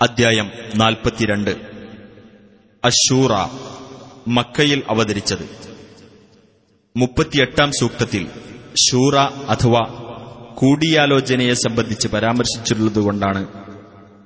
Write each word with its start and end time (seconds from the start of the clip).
അദ്ധ്യായം 0.00 0.50
നാൽപ്പത്തിരണ്ട്. 0.74 1.56
അശൂറ 2.84 3.30
മക്കയിൽ 4.28 4.82
അവതരിച്ചത്. 4.88 5.50
മുപ്പത്തിയെട്ടാം 6.96 7.70
സൂക്തത്തിൽ 7.80 8.26
ഷൂറ 8.88 9.16
അഥവാ 9.48 9.86
കൂടിയാലോചനയെ 10.54 11.54
സംബന്ധിച്ച് 11.54 12.08
പരാമർശിച്ചിട്ടുള്ളതുകൊണ്ടാണ് 12.08 13.46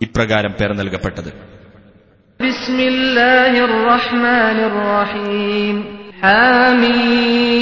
ഇപ്രകാരം 0.02 0.52
പേർ 0.52 0.72
നൽകപ്പെട്ടത്. 0.72 1.32
ഹാമീം. 6.24 7.60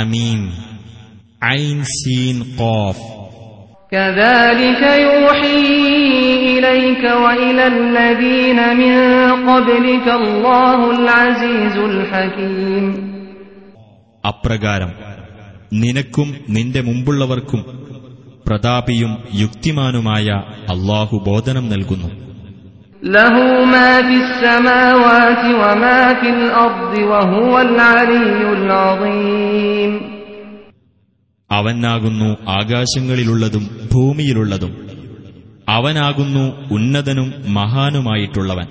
حميم 0.00 0.42
عين 1.42 1.78
سين 1.96 2.36
قاف 2.58 2.98
كذلك 3.92 4.82
يوحي 5.06 5.66
إليك 6.50 7.04
وإلى 7.24 7.64
الذين 7.66 8.58
من 8.76 8.94
قبلك 9.48 10.06
الله 10.20 10.78
العزيز 10.90 11.76
الحكيم 11.90 12.86
അപ്രകാരം 14.24 14.90
നിനക്കും 15.82 16.28
നിന്റെ 16.56 16.80
മുമ്പുള്ളവർക്കും 16.88 17.60
പ്രതാപിയും 18.46 19.12
യുക്തിമാനുമായ 19.42 20.26
അള്ളാഹു 20.74 21.16
ബോധനം 21.28 21.64
നൽകുന്നു 21.72 22.08
അവനാകുന്നു 31.50 32.30
ആകാശങ്ങളിലുള്ളതും 32.56 33.64
ഭൂമിയിലുള്ളതും 33.92 34.72
അവനാകുന്നു 35.68 36.44
ഉന്നതനും 36.70 37.28
മഹാനുമായിട്ടുള്ളവൻ 37.48 38.66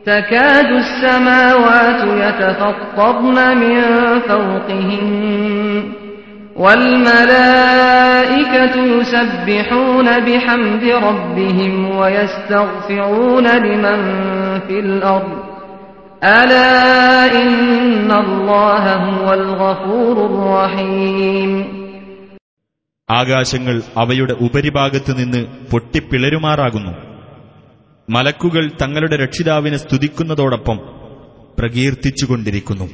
تكاد 0.00 0.70
السماوات 0.78 2.00
يتفطرن 2.18 3.38
من 3.56 3.76
فوقهن 4.20 5.71
والملائكة 7.68 8.74
يسبحون 8.94 10.08
بحمد 10.20 10.84
ربهم 11.08 11.72
ويستغفرون 11.90 13.46
لمن 13.58 13.98
في 14.60 14.76
الأرض 14.80 15.32
ألا 16.22 16.72
إن 17.42 18.10
الله 18.14 18.84
هو 19.06 19.26
الغفور 19.34 20.16
الرحيم 20.30 21.52
ആകാശങ്ങൾ 23.08 23.76
അവയുടെ 23.96 24.34
ഉപരിഭാഗത്ത് 24.46 25.12
നിന്ന് 25.18 25.40
പൊട്ടിപ്പിളരുമാറാകുന്നു 25.70 26.92
മലക്കുകൾ 28.08 28.64
തങ്ങളുടെ 28.82 29.16
രക്ഷിതാവിനെ 29.16 29.76
സ്തുതിക്കുന്നതോടൊപ്പം 29.76 30.78
പ്രകീർത്തിച്ചുകൊണ്ടിരിക്കുന്നു 31.58 32.86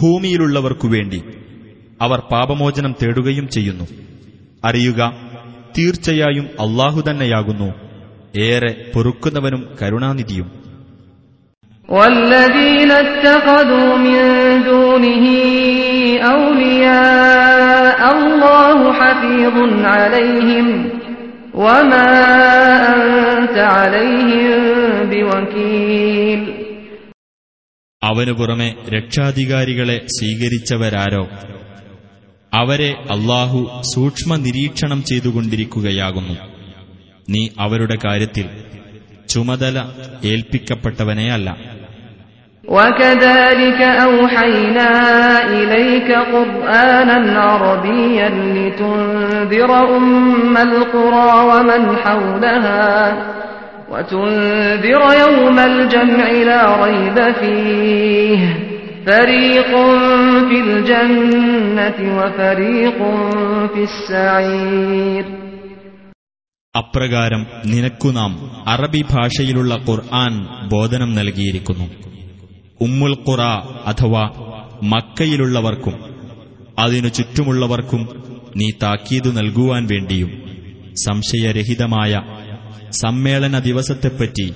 ഭൂമിയിലുള്ളവർക്കു 0.00 0.86
വേണ്ടി 0.86 1.20
അവർ 2.00 2.20
പാപമോചനം 2.30 2.92
തേടുകയും 3.00 3.46
ചെയ്യുന്നു 3.54 3.86
അറിയുക 4.64 5.00
തീർച്ചയായും 5.76 6.46
അള്ളാഹു 6.64 7.00
തന്നെയാകുന്നു 7.02 7.68
ഏറെ 8.46 8.72
പൊറുക്കുന്നവനും 8.92 9.62
കരുണാനിധിയും 9.78 10.48
والذين 11.88 12.90
اتخذوا 13.04 13.90
من 13.98 14.18
دونه 14.64 15.24
أولياء 16.32 18.00
الله 18.14 18.78
حفيظ 18.94 19.56
عليهم 19.86 20.66
وما 21.56 22.10
أنت 22.94 23.56
عليهم 23.74 24.60
بوكيل 25.12 26.40
അവനു 28.02 28.32
പുറമെ 28.38 28.66
രക്ഷാധികാരികളെ 28.94 29.96
സ്വീകരിച്ചവരാരോ 30.16 31.22
അവരെ 32.52 32.90
അള്ളാഹു 33.14 33.60
സൂക്ഷ്മ 33.92 34.36
നിരീക്ഷണം 34.46 35.00
ചെയ്തുകൊണ്ടിരിക്കുകയാകുന്നു 35.10 36.34
നീ 37.28 37.42
അവരുടെ 37.58 37.96
കാര്യത്തിൽ 38.04 38.48
ചുമതല 39.28 39.76
ഏൽപ്പിക്കപ്പെട്ടവനെയല്ല 40.32 41.48
وكذلك 42.64 43.80
أوحينا 44.02 44.90
إليك 45.52 46.08
قرآنا 46.32 47.18
عربيا 47.42 48.28
لتنذر 48.56 49.70
أم 49.96 50.54
القرى 50.58 51.30
ومن 51.50 51.82
حولها 51.96 52.86
وتنذر 53.92 55.02
يوم 55.24 55.58
الجمع 55.60 56.28
لا 56.42 56.84
ريب 56.84 57.18
فيه 57.32 58.40
فريق 59.06 59.70
في 60.48 60.58
الجنة 60.62 61.98
وفريق 62.18 62.98
في 63.72 63.82
السعير 63.84 65.24
അപ്രകാരം 66.74 67.42
നിനക്കു 67.72 68.10
നാം 68.10 68.32
അറബി 68.66 69.00
ഭാഷയിലുള്ള 69.10 69.72
ഖുർആൻ 69.86 70.32
ബോധനം 70.70 71.10
നൽകിയിരിക്കുന്നു 71.18 71.86
ഉമ്മുൽ 72.80 73.14
ഖുറ 73.24 73.42
അഥവാ 73.90 74.22
മക്കയിലുള്ളവർക്കും 74.92 75.96
അതിനു 76.78 77.08
ചുറ്റുമുള്ളവർക്കും 77.18 78.02
നീ 78.56 78.68
താക്കീതു 78.82 79.30
നൽകുവാൻ 79.38 79.82
വേണ്ടിയും 79.92 80.30
സംശയരഹിതമായ 81.04 82.12
സമ്മേളന 83.02 83.58
ദിവസത്തെപ്പറ്റി 83.68 84.46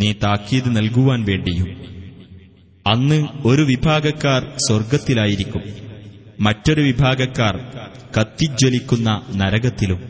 നീ 0.00 0.10
താക്കീത് 0.24 0.68
നൽകുവാൻ 0.76 1.20
വേണ്ടിയും 1.30 1.68
അന്ന് 2.86 3.18
ഒരു 3.44 3.62
വിഭാഗക്കാർ 3.62 4.42
സ്വർഗത്തിലായിരിക്കും 4.66 5.62
മറ്റൊരു 6.38 6.82
വിഭാഗക്കാർ 6.82 7.54
കത്തിജ്വലിക്കുന്ന 8.16 9.08
നരകത്തിലും 9.40 10.00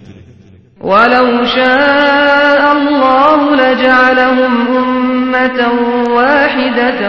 ولو 0.81 1.27
شاء 1.57 2.63
الله 2.73 3.39
لجعلهم 3.57 4.55
أمة 4.77 5.61
واحدة 6.19 7.01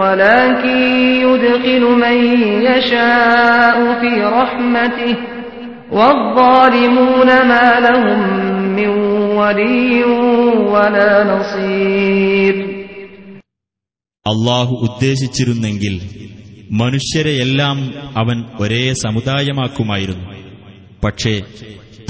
ولكن 0.00 0.78
يدخل 1.24 1.82
من 2.04 2.16
يشاء 2.64 3.76
في 4.00 4.12
رحمته 4.38 5.14
والظالمون 5.92 7.26
ما 7.48 7.80
لهم 7.80 8.20
من 8.76 8.88
ولي 9.36 10.04
ولا 10.66 11.24
نصير 11.24 12.54
അള്ളാഹു 14.27 14.73
ഉദ്ദേശിച്ചിരുന്നെങ്കിൽ 14.73 16.01
മനുഷ്യരെയെല്ലാം 16.71 17.93
അവൻ 18.17 18.43
ഒരേ 18.59 18.93
സമുദായമാക്കുമായിരുന്നു. 18.93 20.29
പക്ഷേ 21.03 21.41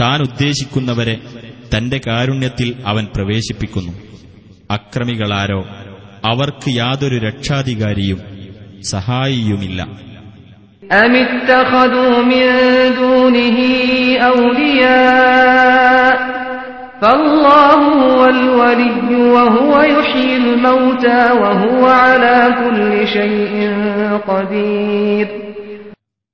താൻ 0.01 0.22
ഉദ്ദേശിക്കുന്നവരെ 0.22 1.18
തന്റെ 1.78 2.01
കാരുണ്യത്തിൽ 2.07 2.75
അവൻ 2.85 3.07
പ്രവേശിപ്പിക്കുന്നു. 3.16 3.91
അക്രമികളാരോ 4.72 5.66
അവർക്ക് 6.25 6.69
യാതൊരു 6.69 7.18
രക്ഷാധികാരിയും 7.18 8.19
സഹായിയുമില്ല. 8.84 10.13
أم 10.84 11.16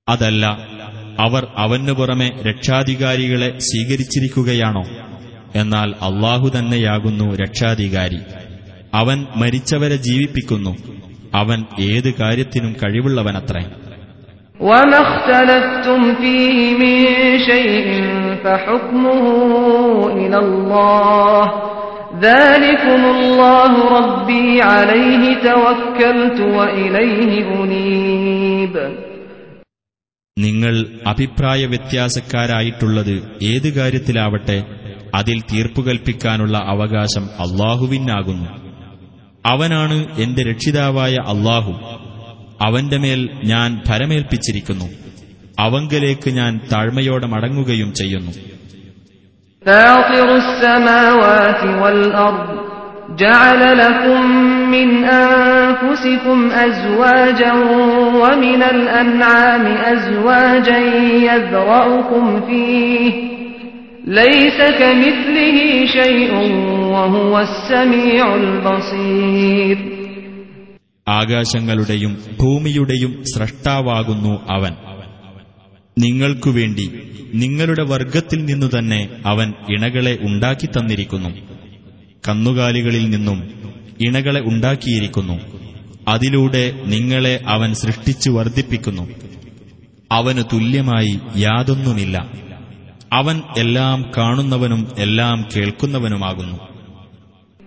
അതല്ല 0.10 0.46
അവർ 1.20 1.48
അവനു 1.58 1.92
പുറമെ 1.92 2.32
രക്ഷാധികാരികളെ 2.50 3.60
സ്വീകരിച്ചിരിക്കുകയാണോ? 3.60 4.84
എന്നാൽ 5.56 5.90
അള്ളാഹു 6.02 6.52
തന്നെയാകുന്നു 6.60 7.36
രക്ഷാധികാരി. 7.36 8.20
അവൻ 8.94 9.26
മരിച്ചവരെ 9.36 9.96
ജീവിപ്പിക്കുന്നു. 9.96 10.78
അവൻ 11.34 11.66
ഏത് 11.80 12.14
കാര്യത്തിനും 12.14 12.74
കഴിവുള്ളവനത്രേ. 12.74 13.89
وما 14.61 14.99
اختلفتم 15.01 16.15
فيه 16.15 16.57
من 16.75 16.97
شيء 17.41 17.89
فحكمه 18.45 19.23
إلى 20.17 20.39
الله 20.39 21.45
ذلكم 22.21 23.01
الله 23.07 23.73
ربي 23.99 24.63
عليه 24.65 25.23
توكلت 25.43 26.39
وإليه 26.51 27.33
أنيب 27.55 28.75
നിങ്ങൾ 30.37 30.75
അഭിപ്രായ 31.07 31.61
വ്യത്യാസക്കാരായിട്ടുള്ളത് 31.67 33.13
ഏത് 33.51 33.69
കാര്യത്തിലാവട്ടെ 33.77 34.57
അതിൽ 35.19 35.39
തീർപ്പു 35.51 35.83
കൽപ്പിക്കാനുള്ള 35.83 36.57
അവകാശം 36.73 37.25
അള്ളാഹുവിനാകുന്നു 37.45 38.49
അവനാണ് 39.45 39.99
എന്റെ 40.25 40.43
രക്ഷിതാവായ 40.51 41.15
അള്ളാഹു 41.33 41.73
അവന്റെ 42.61 42.99
മേൽ 43.05 43.21
ഞാൻ 43.45 43.71
ഭരമേൽപ്പിച്ചിരിക്കുന്നു 43.89 44.89
അവങ്കലേക്ക് 45.59 46.31
ഞാൻ 46.41 46.53
താഴ്മയോടെ 46.73 47.27
മടങ്ങുകയും 47.35 47.93
ചെയ്യുന്നു 48.01 48.35
فاطر 49.67 50.29
السماوات 50.37 51.61
والأرض 51.81 52.49
جعل 53.17 53.79
لكم 53.79 54.21
من 54.71 54.89
أنفسكم 55.05 56.39
أزواجا 56.69 57.53
ومن 58.15 58.61
الأنعام 58.75 59.65
أزواجا 59.95 60.79
يذرأكم 61.29 62.41
فيه 62.41 63.13
ليس 64.21 64.59
كمثله 64.81 65.59
شيء 65.99 66.33
وهو 66.95 67.33
السميع 67.41 68.35
البصير 68.35 69.77
ആകാശങ്ങളുടെയും 71.10 72.18
ഭൂമിയുടെയും 72.40 73.24
സ്രഷ്ടാവാകുന്നു 73.36 74.30
അവൻ. 74.30 74.74
നിങ്ങൾക്കുവേണ്ടി 75.98 77.00
നിങ്ങളുടെ 77.34 77.84
വർഗത്തിൽ 77.84 78.46
നിന്നു 78.46 78.68
തന്നെ 78.80 79.10
അവൻ 79.26 79.54
ഇണകളെ 79.70 80.18
ഉണ്ടാക്കി 80.22 80.66
തന്നിരിക്കുന്നു. 80.66 81.30
കന്നുകാലികളിൽ 82.28 83.10
നിന്നും 83.10 83.50
ഇണകളെ 84.02 84.42
ഉണ്ടാക്കിയിരിക്കുന്നു. 84.42 85.40
അതിലൂടെ 86.08 86.84
നിങ്ങളെ 86.86 87.40
അവൻ 87.48 87.74
സൃഷ്ടിച്ചു 87.74 88.30
വർദ്ധിപ്പിക്കുന്നു. 88.30 89.08
അവന് 90.12 90.44
തുല്യമായി 90.54 91.20
യാതൊന്നുമില്ല. 91.38 92.32
അവൻ 93.14 93.42
എല്ലാം 93.58 94.12
കാണുന്നവനും 94.18 94.88
എല്ലാം 94.98 95.46
കേൾക്കുന്നവനുമാകുന്നു. 95.56 96.69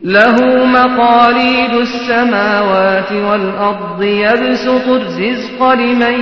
له 0.02 0.36
مقاليد 0.68 1.74
السماوات 1.80 3.12
والأرض 3.12 4.02
يبسط 4.04 4.86
الرزق 4.92 5.60
لمن 5.74 6.16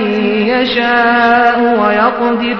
يشاء 0.48 1.58
ويقدر 1.80 2.58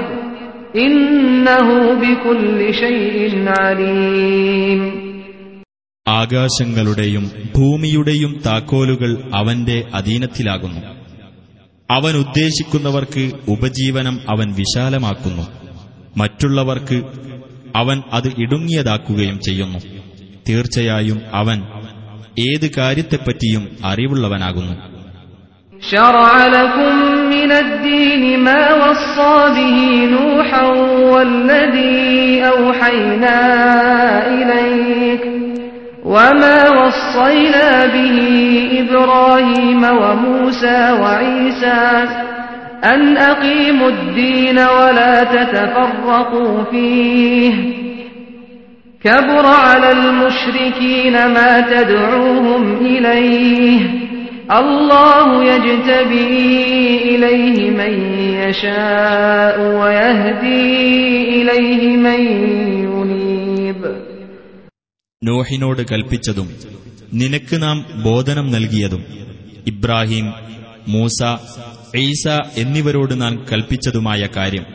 إنه 0.77 1.69
بكل 1.95 2.59
شيء 2.75 3.17
عليم 3.59 4.81
ആകാശങ്ങളുടെയും 6.07 7.25
ഭൂമിയുടെയും 7.55 8.33
താക്കോലുകൾ 8.45 9.11
അവന്റെ 9.33 9.79
അധീനത്തിലാകുന്നു 9.99 10.81
അവൻ 11.89 12.15
ഉദ്ദേശിക്കുന്നവർക്ക് 12.17 13.25
ഉപജീവനം 13.49 14.17
അവൻ 14.33 14.49
വിശാലമാക്കുന്നു 14.61 15.45
മറ്റുള്ളവർക്ക് 16.17 16.99
അവൻ 17.75 17.99
അത് 18.13 18.29
ഇടുങ്ങിയതാക്കുകയും 18.45 19.39
ചെയ്യുന്നു 19.47 19.81
തീർച്ചയായും 20.49 21.19
അവൻ 21.41 21.59
ഏത് 22.47 22.67
കാര്യത്തെപ്പറ്റിയും 22.79 23.65
അറിവുള്ളവനാകുന്നു 23.91 24.77
شرع 25.81 26.47
لكم 26.47 26.95
من 27.35 27.51
الدين 27.53 28.23
ما 28.41 28.63
وصى 28.75 29.37
به 29.57 29.79
نوحا 30.17 30.67
والذي 31.13 32.43
أوحينا 32.47 33.39
إليك 34.37 35.23
وما 36.05 36.59
وصينا 36.71 37.87
به 37.87 38.19
إبراهيم 38.83 39.83
وموسى 39.85 40.93
وعيسى 41.03 41.83
أن 42.85 43.17
أقيموا 43.17 43.89
الدين 43.89 44.59
ولا 44.59 45.25
تتفرقوا 45.25 46.65
فيه 46.71 47.53
كبر 49.05 49.45
على 49.65 49.89
المشركين 49.93 51.13
ما 51.29 51.53
تدعوهم 51.73 52.63
إليه 52.87 53.81
الله 54.53 55.29
يجتبي 55.45 56.35
إليه 57.11 57.59
من 57.73 57.93
يشاء 58.41 59.57
ويهدي 59.81 60.65
إليه 61.37 61.83
من 61.99 62.21
ينيب 62.87 63.81
നോഹിനോട് 65.23 65.83
കൽപ്പിച്ചതും 65.91 66.49
നിനക്ക് 67.13 67.57
നാം 67.63 67.77
ബോധനം 68.07 68.47
നൽകിയതും 68.55 69.03
ഇബ്രാഹിം 69.67 70.27
മൂസ 70.89 71.21
ഈസ 72.03 72.25
എന്നിവരോട് 72.57 73.15
നാം 73.23 73.35
കൽപ്പിച്ചതുമായ 73.51 74.23
കാര്യം 74.37 74.67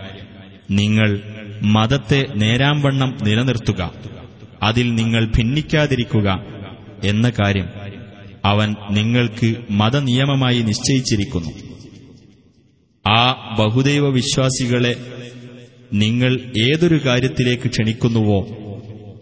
നിങ്ങൾ 0.80 1.10
മതത്തെ 1.76 2.22
നേരാംവണ്ണം 2.44 3.12
നിലനിർത്തുക 3.26 3.82
അതിൽ 4.63 4.95
നിങ്ങൾ 4.95 5.25
ഭിന്നിക്കാതിരിക്കുക 5.25 6.45
എന്ന 7.05 7.31
കാര്യം 7.31 7.69
അവൻ 8.45 8.75
നിങ്ങൾക്ക് 8.91 9.55
മതനിയമമായി 9.71 10.63
നിശ്ചയിച്ചിരിക്കുന്നു. 10.63 11.51
ആ 13.09 13.55
ബഹുദൈവ 13.59 14.09
വിശ്വാസികളെ 14.09 14.97
നിങ്ങൾ 15.93 16.41
ഏതൊരു 16.63 17.01
കാര്യത്തിലേക്ക് 17.07 17.69
ക്ഷണിക്കുന്നുവോ 17.69 18.47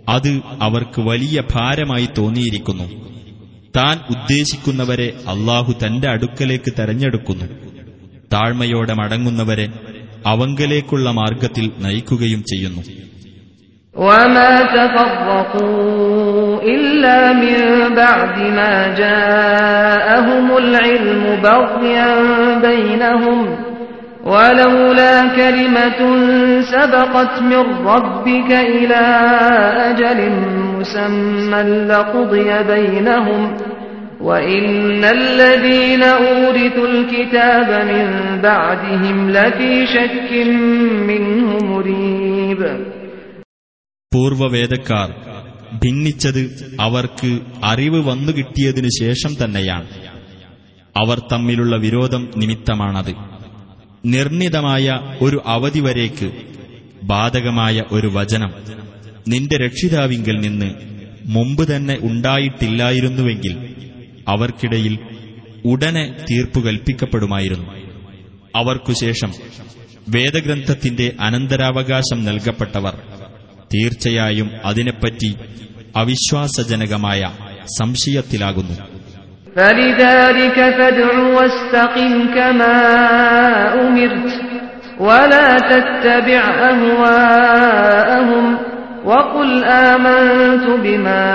അത് 0.09 0.41
അവർക്ക് 0.61 1.01
വലിയ 1.01 1.43
ഭാരമായി 1.53 2.09
തോന്നിയിരിക്കുന്നു. 2.19 2.85
താൻ 3.77 3.99
ഉദ്ദേശിക്കുന്നവരെ 4.11 5.13
അള്ളാഹു 5.29 5.73
തന്റെ 5.73 6.09
അടുക്കലേക്ക് 6.09 6.73
തെരഞ്ഞെടുക്കുന്നു. 6.79 7.45
താഴ്മയോടെ 8.33 8.95
മടങ്ങുന്നവരെ 8.95 9.69
അവങ്കലേക്കുള്ള 10.27 11.11
മാർഗത്തിൽ 11.11 11.71
നയിക്കുകയും 11.79 12.43
ചെയ്യുന്നു. 12.43 12.83
وما 13.97 14.63
تفرقوا 14.63 16.63
إلا 16.63 17.33
من 17.33 17.95
بعد 17.95 18.39
ما 18.39 18.95
جاءهم 18.97 20.57
العلم 20.57 21.41
بغيا 21.43 22.15
بينهم 22.59 23.57
ولولا 24.25 25.27
كلمة 25.37 26.17
سبقت 26.61 27.43
من 27.43 27.87
ربك 27.87 28.51
إلى 28.51 29.05
أجل 29.91 30.31
مسمى 30.79 31.63
لقضي 31.89 32.63
بينهم 32.63 33.57
وإن 34.21 35.05
الذين 35.05 36.03
أورثوا 36.03 36.87
الكتاب 36.87 37.87
من 37.87 38.39
بعدهم 38.43 39.31
لفي 39.31 39.87
شك 39.87 40.47
منه 41.09 41.59
مريب 41.63 42.67
പൂർവവേദക്കാർ 44.15 45.15
ഭിന്നിച്ചത് 45.77 46.77
അവർക്ക് 46.81 47.41
അറിവ് 47.65 48.09
വന്നുകിട്ടിയതിനു 48.09 48.89
ശേഷം 49.01 49.45
തന്നെയാണ്. 49.45 49.89
അവർ 50.97 51.23
തമ്മിലുള്ള 51.33 51.77
വിരോധം 51.77 52.31
നിമിത്തമാണത്. 52.37 53.15
നിർണിതമായ 54.05 55.01
ഒരു 55.21 55.43
അവധി 55.47 55.81
വരേക്ക് 55.81 56.33
ബാധകമായ 57.03 57.83
ഒരു 57.93 58.07
വചനം 58.07 58.53
നിന്റെ 59.29 59.57
രക്ഷിതാവിങ്കിൽ 59.57 60.41
നിന്ന് 60.41 60.75
മുമ്പ് 61.25 61.77
തന്നെ 61.77 61.99
ഉണ്ടായിട്ടില്ലായിരുന്നുവെങ്കിൽ 62.01 63.75
അവർക്കിടയിൽ 64.29 64.99
ഉടനെ 65.65 66.25
തീർപ്പു 66.31 66.61
കൽപ്പിക്കപ്പെടുമായിരുന്നു. 66.61 67.71
അവർക്കുശേഷം 68.57 69.33
വേദഗ്രന്ഥത്തിന്റെ 70.09 71.13
അനന്തരാവകാശം 71.21 72.25
നൽകപ്പെട്ടവർ 72.25 72.99
തീർച്ചയായും 73.72 74.50
അതിനെപ്പറ്റി 74.66 75.32
അവിശ്വാസജനകമായ 76.02 77.22
സംശയത്തിലാകുന്നു 77.80 78.76
فلذلك 79.56 80.58
فادع 80.78 81.10
واستقم 81.38 82.14
كما 82.36 82.78
أمرت 83.82 84.30
ولا 85.00 85.50
تتبع 85.72 86.44
أهواءهم 86.72 88.46
وقل 89.06 89.64
آمنت 89.64 90.66
بما 90.84 91.26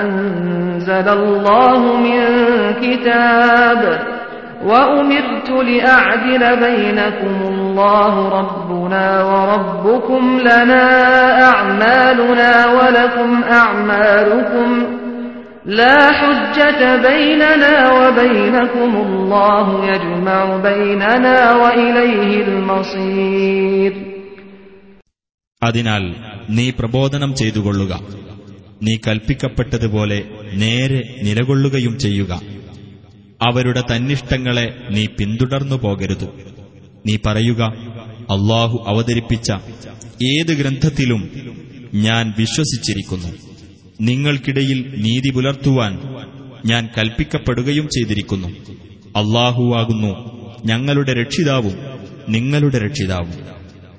أنزل 0.00 1.08
الله 1.10 1.80
من 1.98 2.20
كتاب 2.82 3.80
وأمرت 4.64 5.50
لأعدل 5.70 6.42
بينكم 6.66 7.36
الله 7.52 8.14
ربنا 8.28 9.06
وربكم 9.24 10.22
لنا 10.40 10.84
أعمالنا 11.50 12.52
ولكم 12.68 13.30
أعمالكم 13.52 14.68
لا 15.66 16.12
حجة 16.12 16.80
بيننا 17.08 17.74
وبينكم 17.92 18.90
الله 19.06 19.66
يجمع 19.86 20.56
بيننا 20.68 21.36
وإليه 21.54 22.30
المصير 22.48 23.92
അതിനാൽ 25.62 26.04
നീ 26.56 26.66
പ്രബോധനം 26.78 27.30
ചെയ്തുകൊള്ളുക 27.40 27.92
നീ 28.82 28.94
കൽപ്പിക്കപ്പെട്ടതുപോലെ 29.06 30.18
നേരെ 30.62 31.00
നിലകൊള്ളുകയും 31.26 31.94
ചെയ്യുക 32.04 32.32
അവരുടെ 33.41 33.81
തന്നിഷ്ടങ്ങളെ 33.81 34.73
നീ 34.89 35.05
പിന്തുടർന്നു 35.05 35.75
പോകരുത്. 35.75 36.25
നീ 37.05 37.17
പറയുക 37.25 37.61
അള്ളാഹു 38.21 38.83
അവതരിപ്പിച്ച 38.87 39.51
ഏത് 40.23 40.53
ഗ്രന്ഥത്തിലും 40.57 41.29
ഞാൻ 41.93 42.33
വിശ്വസിച്ചിരിക്കുന്നു. 42.37 43.27
നിങ്ങൾക്കിടയിൽ 44.01 44.93
നീതി 44.97 45.29
പുലർത്തുവാൻ 45.29 45.99
ഞാൻ 46.65 46.89
കൽപ്പിക്കപ്പെടുകയും 46.97 47.87
ചെയ്തിരിക്കുന്നു. 47.87 48.47
അള്ളാഹുവാകുന്നു 49.15 50.41
ഞങ്ങളുടെ 50.65 51.13
രക്ഷിതാവും 51.13 51.75
നിങ്ങളുടെ 52.29 52.79
രക്ഷിതാവും. 52.79 53.31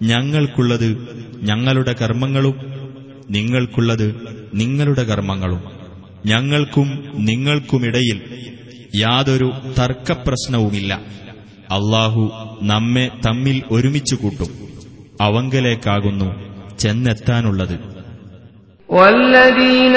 ഞങ്ങൾക്കുള്ളത് 0.02 1.08
ഞങ്ങളുടെ 1.42 1.92
കർമ്മങ്ങളും 1.92 2.54
നിങ്ങൾക്കുള്ളത് 3.30 4.14
നിങ്ങളുടെ 4.54 5.02
കർമ്മങ്ങളും. 5.02 5.62
ഞങ്ങൾക്കും 6.26 6.88
നിങ്ങൾക്കുമിടയിൽ 7.14 8.20
യാതൊരു 8.99 9.49
തർക്കപ്രശ്നവുമില്ല 9.79 10.91
അള്ളാഹു 11.69 12.23
നമ്മെ 12.63 13.05
തമ്മിൽ 13.25 13.57
ഒരുമിച്ചു 13.71 14.15
കൂട്ടും 14.15 14.51
അവങ്കലേക്കാകുന്നു 15.19 16.29
ചെന്നെത്താനുള്ളത് 16.79 17.77
والذين 18.89 19.95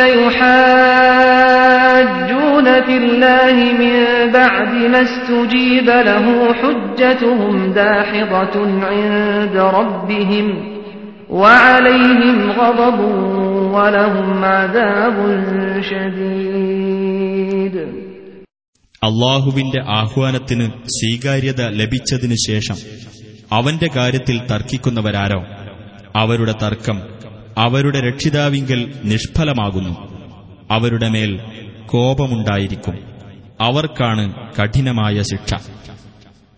يحاجون 1.40 2.66
في 2.80 2.96
الله 2.96 3.56
من 3.74 3.94
بعد 4.32 4.72
ما 4.84 5.00
استجيب 5.02 5.88
له 6.02 6.24
حجتهم 6.54 7.72
داحضة 7.74 8.54
عند 8.84 9.56
ربهم 9.78 10.46
وعليهم 11.32 12.50
غضب 12.52 12.98
ولهم 13.74 14.44
عذاب 14.46 15.16
شديد 15.82 17.76
അള്ളാഹുവിന്റെ 19.04 19.80
ആഹ്വാനത്തിന് 20.00 20.66
സ്വീകാര്യത 20.96 21.62
ലഭിച്ചതിനു 21.80 22.36
ശേഷം 22.46 22.78
അവന്റെ 23.56 23.88
കാര്യത്തിൽ 23.96 24.36
തർക്കിക്കുന്നവരാരോ 24.50 25.40
അവരുടെ 26.20 26.54
തർക്കം 26.64 26.98
അവരുടെ 27.58 28.00
രക്ഷിതാവിങ്കൽ 28.08 28.80
നിഷ്ഫലമാകുന്നു 29.10 29.94
അവരുടെ 30.74 31.08
മേൽ 31.14 31.32
കോപമുണ്ടായിരിക്കും 31.92 32.96
അവർക്കാണ് 33.66 34.26
കഠിനമായ 34.58 35.16
ശിക്ഷ 35.30 35.52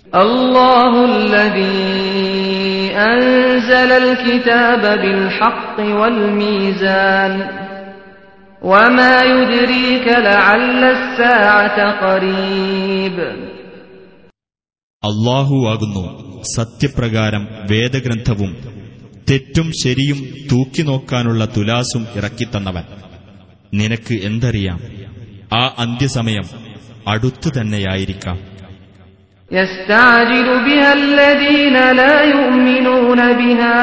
الله 0.09 0.93
الذي 1.15 1.79
أنزل 3.09 3.91
الكتاب 4.05 4.83
بالحق 5.03 5.77
والميزان 5.99 7.33
അള്ളാഹുവാകുന്നു 15.03 16.05
സത്യപ്രകാരം 16.53 17.45
വേദഗ്രന്ഥവും 17.67 18.53
തെറ്റും 19.29 19.69
ശരിയും 19.83 20.19
തൂക്കിനോക്കാനുള്ള 20.51 21.45
തുലാസും 21.57 22.03
ഇറക്കിത്തന്നവൻ 22.17 22.87
നിനക്ക് 23.73 24.15
എന്തറിയാം 24.25 24.81
ആ 25.55 25.65
അന്ത്യസമയം 25.79 26.49
അടുത്തു 27.07 27.51
തന്നെയായിരിക്കാം 27.51 28.39
يستعجل 29.51 30.49
بها 30.61 30.91
الذين 30.95 31.77
لا 31.93 32.17
يؤمنون 32.27 33.21
بها 33.35 33.79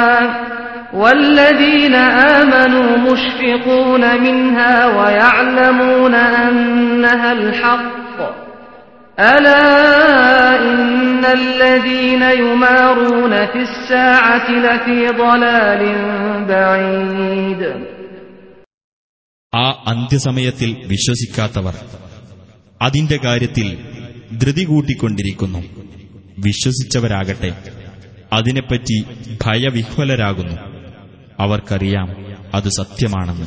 والذين 0.94 1.96
آمنوا 2.36 2.98
مشفقون 3.00 4.22
منها 4.22 4.76
ويعلمون 4.88 6.16
أنها 6.16 7.32
الحق 7.32 8.18
ألا 9.18 9.66
إن 10.64 11.26
الذين 11.26 12.24
يمارون 12.42 13.34
في 13.46 13.60
الساعة 13.62 14.48
لفي 14.58 15.00
ضلال 15.18 15.82
بعيد 16.48 17.62
ആ 19.54 19.68
അന്ത്യസമയത്തിൽ 19.86 20.72
വിശ്വസിക്കാത്തവർ 20.88 21.76
അതിന്റെ 22.82 23.18
കാര്യത്തിൽ 23.18 23.68
ധൃതി 24.38 24.64
കൂട്ടിക്കൊണ്ടിരിക്കുന്നു 24.64 25.62
വിശ്വസിച്ചവരാകട്ടെ 26.38 27.52
അതിനെപ്പറ്റി 28.32 28.98
ഭയവിഹ്വലരാകുന്നു 29.44 30.56
അവർക്കറിയാം 31.41 32.09
അത് 32.55 32.69
സത്യമാണെന്ന്. 32.69 33.47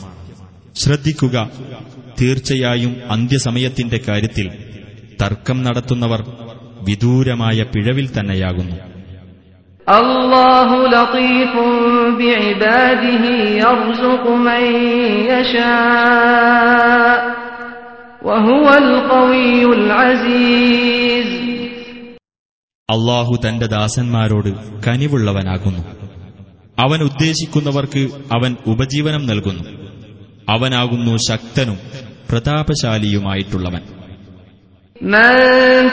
ശ്രദ്ധിക്കുക. 0.75 1.49
തീർച്ചയായും 2.21 2.95
അന്ത്യസമയത്തിന്റെ 3.09 3.99
കാര്യത്തിൽ 4.07 4.51
തർക്കം 5.21 5.63
നടത്തുന്നവർ 5.63 6.23
വിദൂരമായ 6.81 7.63
പിഴവിൽ 7.63 8.19
തന്നെയാകുന്നു. 8.19 8.75
അള്ളാഹു 22.89 23.37
തന്റെ 23.47 23.65
ദാസന്മാരോട് 23.65 24.49
കനിവുള്ളവനാകുന്നു. 24.87 25.96
അവൻ 26.78 27.00
ഉദ്ദേശിക്കുന്നവർക്ക് 27.02 28.02
അവൻ 28.30 28.52
ഉപജീവനം 28.66 29.22
നൽകുന്നു 29.26 29.64
അവനാകുന്നു 30.48 31.14
ശക്തനും 31.28 31.78
പ്രതാപശാലിയുമായിട്ടുള്ളവൻ 32.30 33.82
من 35.14 35.32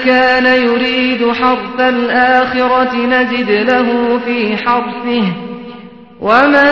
كان 0.05 0.45
يريد 0.63 1.21
حرث 1.33 1.79
الآخرة 1.89 2.93
نزد 3.07 3.49
له 3.63 3.87
في 4.19 4.37
حرثه 4.57 5.25
ومن 6.21 6.71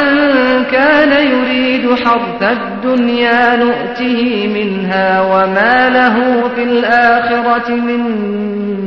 كان 0.67 1.11
يريد 1.27 1.85
حرث 1.95 2.41
الدنيا 2.57 3.55
نؤته 3.55 4.19
منها 4.47 5.09
وما 5.23 5.89
له 5.89 6.15
في 6.47 6.63
الآخرة 6.63 7.67
من 7.79 8.01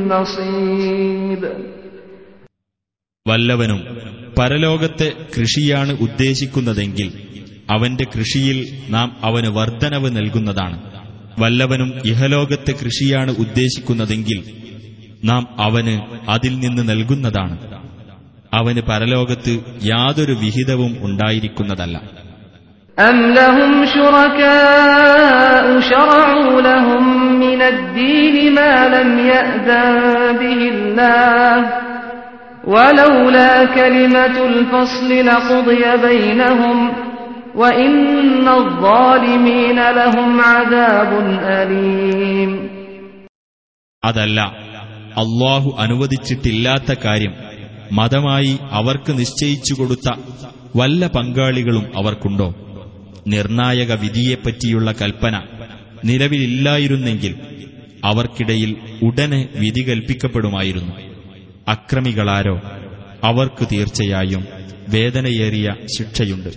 نصيب 0.07 1.41
വല്ലവനും 3.25 3.79
പരലോകത്തെ 4.37 5.09
കൃഷിയാണ് 5.35 5.93
ഉദ്ദേശിക്കുന്നതെങ്കിൽ 6.05 7.07
അവന്റെ 7.69 8.05
കൃഷിയിൽ 8.15 8.57
നാം 8.89 9.09
അവന് 9.27 9.49
വർധനവ് 9.57 10.09
നൽകുന്നതാണ് 10.17 10.77
വല്ലവനും 11.41 11.89
ഇഹലോകത്തെ 12.11 12.73
കൃഷിയാണ് 12.81 13.31
ഉദ്ദേശിക്കുന്നതെങ്കിൽ 13.43 14.39
നാം 15.23 15.43
അവന് 15.67 15.95
അതിൽ 16.29 16.53
നിന്ന് 16.59 16.83
നൽകുന്നതാണ് 16.91 17.55
അവന് 18.53 18.81
പരലോകത്ത് 18.87 19.53
യാതൊരു 19.91 20.35
വിഹിതവും 20.41 20.91
ഉണ്ടായിരിക്കുന്നതല്ല 21.07 21.97
أم 22.97 23.17
لهم 23.31 23.71
شركاء 23.87 25.65
شرعوا 25.81 26.61
لهم 26.61 27.03
من 27.35 27.59
الدين 27.63 28.35
ما 28.51 28.73
لم 28.89 29.09
يأذن 29.29 29.89
به 30.33 30.61
الله 30.73 31.55
അതല്ല 44.04 44.40
അള്ളാഹു 45.16 45.74
അനുവദിച്ചിട്ടില്ലാത്ത 45.78 46.94
കാര്യം 47.04 47.34
മതമായി 47.92 48.58
അവർക്ക് 48.70 49.18
നിശ്ചയിച്ചു 49.18 49.74
കൊടുത്ത 49.74 50.12
വല്ല 50.76 51.06
പങ്കാളികളും 51.06 51.92
അവർക്കുണ്ടോ? 51.96 52.54
നിർണായക 53.26 53.92
വിധിയെപ്പറ്റിയുള്ള 53.92 54.92
കൽപ്പന 54.92 55.42
നിലവിലില്ലായിരുന്നെങ്കിൽ 56.04 57.34
അവർക്കിടയിൽ 58.04 58.76
ഉടനെ 59.02 59.48
വിധി 59.54 59.82
കൽപ്പിക്കപ്പെടുമായിരുന്നു. 59.82 61.05
അക്രമികളാരോ 61.67 62.55
അവർക്ക് 63.27 63.63
തീർച്ചയായും 63.73 64.43
വേദനയേറിയ 64.93 65.67
ശിക്ഷയുണ്ട് 65.95 66.51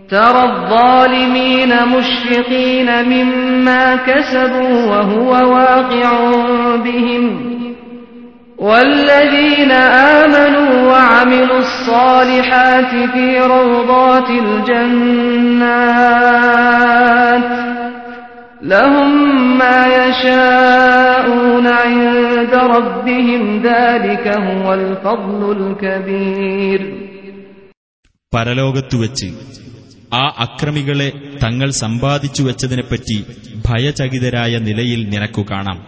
ترى 0.00 0.42
الظالمين 0.44 1.72
مشفقين 1.86 2.88
مما 3.04 3.96
كسبوا 3.98 4.84
وهو 4.90 5.30
واقع 5.54 6.10
بهم 6.78 7.24
والذين 8.58 9.72
آمنوا 10.20 10.70
وعملوا 10.82 11.58
الصالحات 11.58 12.92
في 13.12 13.26
روضات 13.54 14.28
الجنات 16.54 17.44
لهم 18.62 19.27
ما 19.58 19.80
يشاءون 19.98 21.66
عند 21.84 22.52
ربهم 22.74 23.42
ذلك 23.62 24.26
هو 24.48 24.66
الفضل 24.74 25.40
الكبير 25.56 26.80
പരലോകത്തുവെച്ച് 28.32 29.26
ആ 30.12 30.24
അക്രമികളെ 30.44 31.06
തങ്ങൾ 31.42 31.68
സമ്പാദിച്ചു 31.82 32.42
വെച്ചതിനെപ്പറ്റി 32.42 33.16
ഭയചകിതരായ 33.66 34.54
നിലയിൽ 34.66 35.00
നിനക്കു 35.12 35.42
കാണാം 35.50 35.78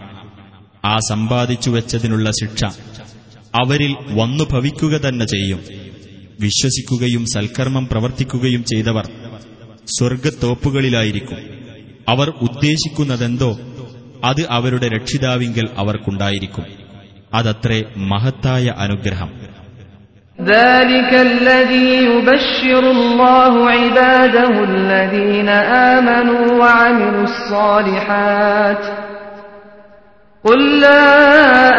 ആ 0.83 0.95
സമ്പാദിച്ചു 1.09 1.69
വെച്ചതിനുള്ള 1.75 2.29
ശിക്ഷ 2.39 2.61
അവരിൽ 3.53 3.91
വന്നു 4.19 4.45
ഭവിക്കുക 4.53 4.95
തന്നെ 5.05 5.25
ചെയ്യും 5.33 5.61
വിശ്വസിക്കുകയും 6.43 7.23
സൽക്കർമ്മം 7.33 7.85
പ്രവർത്തിക്കുകയും 7.91 8.63
ചെയ്തവർ 8.71 9.05
സ്വർഗത്തോപ്പുകളിലായിരിക്കും 9.97 11.39
അവർ 12.11 12.27
ഉദ്ദേശിക്കുന്നതെന്തോ 12.47 13.51
അത് 14.23 14.41
അവരുടെ 14.57 14.87
രക്ഷിതാവിങ്കൽ 14.95 15.67
അവർക്കുണ്ടായിരിക്കും 15.81 16.65
അതത്രേ 17.33 17.79
മഹത്തായ 18.11 18.65
അനുഗ്രഹം 18.85 19.31
ذلك 20.39 21.11
الذي 21.29 21.89
يبشر 22.05 22.83
الله 22.91 23.53
عباده 23.71 24.53
الذين 24.63 25.49
آمنوا 25.95 26.43
وعملوا 26.53 27.23
الصالحات 27.23 28.83
قل 30.45 30.79
لا 30.79 31.07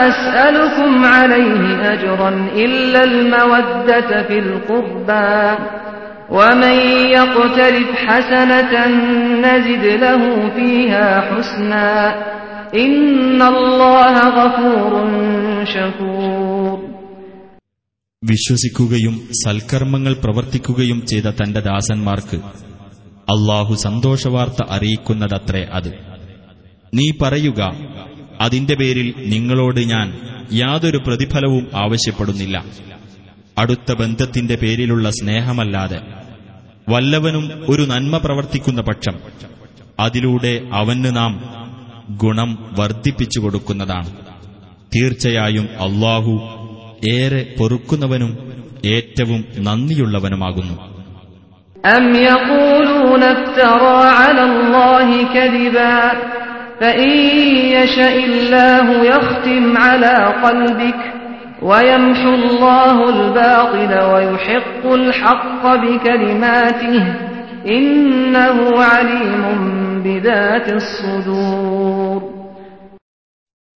أسألكم 0.08 1.04
عليه 1.06 1.62
أجرا 1.92 2.30
إلا 2.56 3.04
المودة 3.04 4.22
في 4.22 4.38
القربى 4.38 5.40
ومن 6.30 6.76
يقترف 7.10 7.88
حسنة 8.06 8.72
نزد 9.38 9.84
له 9.98 10.22
فيها 10.50 11.06
حسنا 11.22 11.90
إن 12.76 13.40
الله 13.44 14.14
غفور 14.32 14.92
شكور 15.66 16.76
വിശ്വസിക്കുകയും 18.22 19.14
സൽക്കർമ്മങ്ങൾ 19.40 20.12
പ്രവർത്തിക്കുകയും 20.22 20.98
ചെയ്ത 21.10 21.28
തന്റെ 21.38 21.60
ദാസന്മാർക്ക് 21.66 22.38
അള്ളാഹു 23.28 23.74
സന്തോഷവാർത്ത 23.84 24.60
അറിയിക്കുന്നതത്രേ 24.76 25.62
അത് 25.76 25.90
നീ 26.92 27.06
പറയുക 27.20 27.60
അതിന്റെ 28.40 28.74
പേരിൽ 28.74 29.08
നിങ്ങളോട് 29.32 29.80
ഞാൻ 29.92 30.08
യാതൊരു 30.54 30.98
പ്രതിഫലവും 31.06 31.64
ആവശ്യപ്പെടുന്നില്ല 31.84 32.56
അടുത്ത 33.60 33.92
ബന്ധത്തിന്റെ 34.00 34.56
പേരിലുള്ള 34.62 35.08
സ്നേഹമല്ലാതെ 35.18 35.98
വല്ലവനും 36.86 37.44
ഒരു 37.70 37.84
നന്മ 37.92 38.16
പ്രവർത്തിക്കുന്ന 38.24 38.80
പക്ഷം 38.88 39.16
അതിലൂടെ 39.98 40.52
അവന് 40.72 41.10
നാം 41.16 41.32
ഗുണം 42.22 42.50
വർദ്ധിപ്പിച്ചു 42.78 43.38
കൊടുക്കുന്നതാണ് 43.40 44.10
തീർച്ചയായും 44.92 45.66
അള്ളാഹു 45.86 46.34
ഏറെ 47.12 47.42
പൊറുക്കുന്നവനും 47.58 48.32
ഏറ്റവും 48.94 49.40
നന്ദിയുള്ളവനുമാകുന്നു 49.68 50.76
أم 51.84 52.06
يقولون 52.26 53.22
افترى 53.34 53.98
على 54.20 54.42
الله 54.50 55.08
كذبا 55.34 55.96
فإن 56.80 57.12
يشأ 57.76 58.14
الله 58.26 58.86
يختم 59.08 59.64
على 59.78 60.14
قلبك 60.44 61.00
ويمحو 61.62 62.30
الله 62.36 62.96
الباطل 63.10 63.92
ويحق 64.12 64.82
الحق 64.98 65.62
بكلماته 65.82 66.96
إنه 67.70 68.56
عليم 68.84 69.42
بذات 70.04 70.66
الصدور 70.80 72.20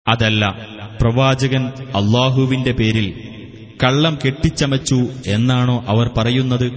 അതല്ല 0.06 0.42
പ്രവാചകൻ 1.00 1.62
അള്ളാഹുവിന്റെ 2.00 2.72
പേരിൽ 2.80 3.06
കള്ളം 3.80 4.14
കെട്ടിച്ചമച്ചു 4.22 4.98
എന്നാണോ 5.34 5.76
അവർ 5.92 6.06
പറയുന്നത് 6.18 6.68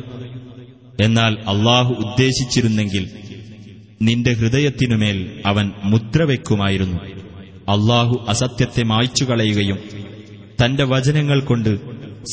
എന്നാൽ 1.04 1.34
അള്ളാഹു 1.54 1.92
ഉദ്ദേശിച്ചിരുന്നെങ്കിൽ 2.06 3.06
നിന്റെ 4.02 4.32
ഹൃദയത്തിനുമേൽ 4.40 5.18
അവൻ 5.52 5.66
മുദ്ര 5.92 6.24
വയ്ക്കുമായിരുന്നു 6.24 7.00
അള്ളാഹു 7.68 8.16
അസത്യത്തെ 8.28 8.84
മായ്ച്ചു 8.92 9.26
കളയുകയും 9.26 9.78
തന്റെ 10.60 10.84
വചനങ്ങൾ 10.86 11.40
കൊണ്ട് 11.44 11.72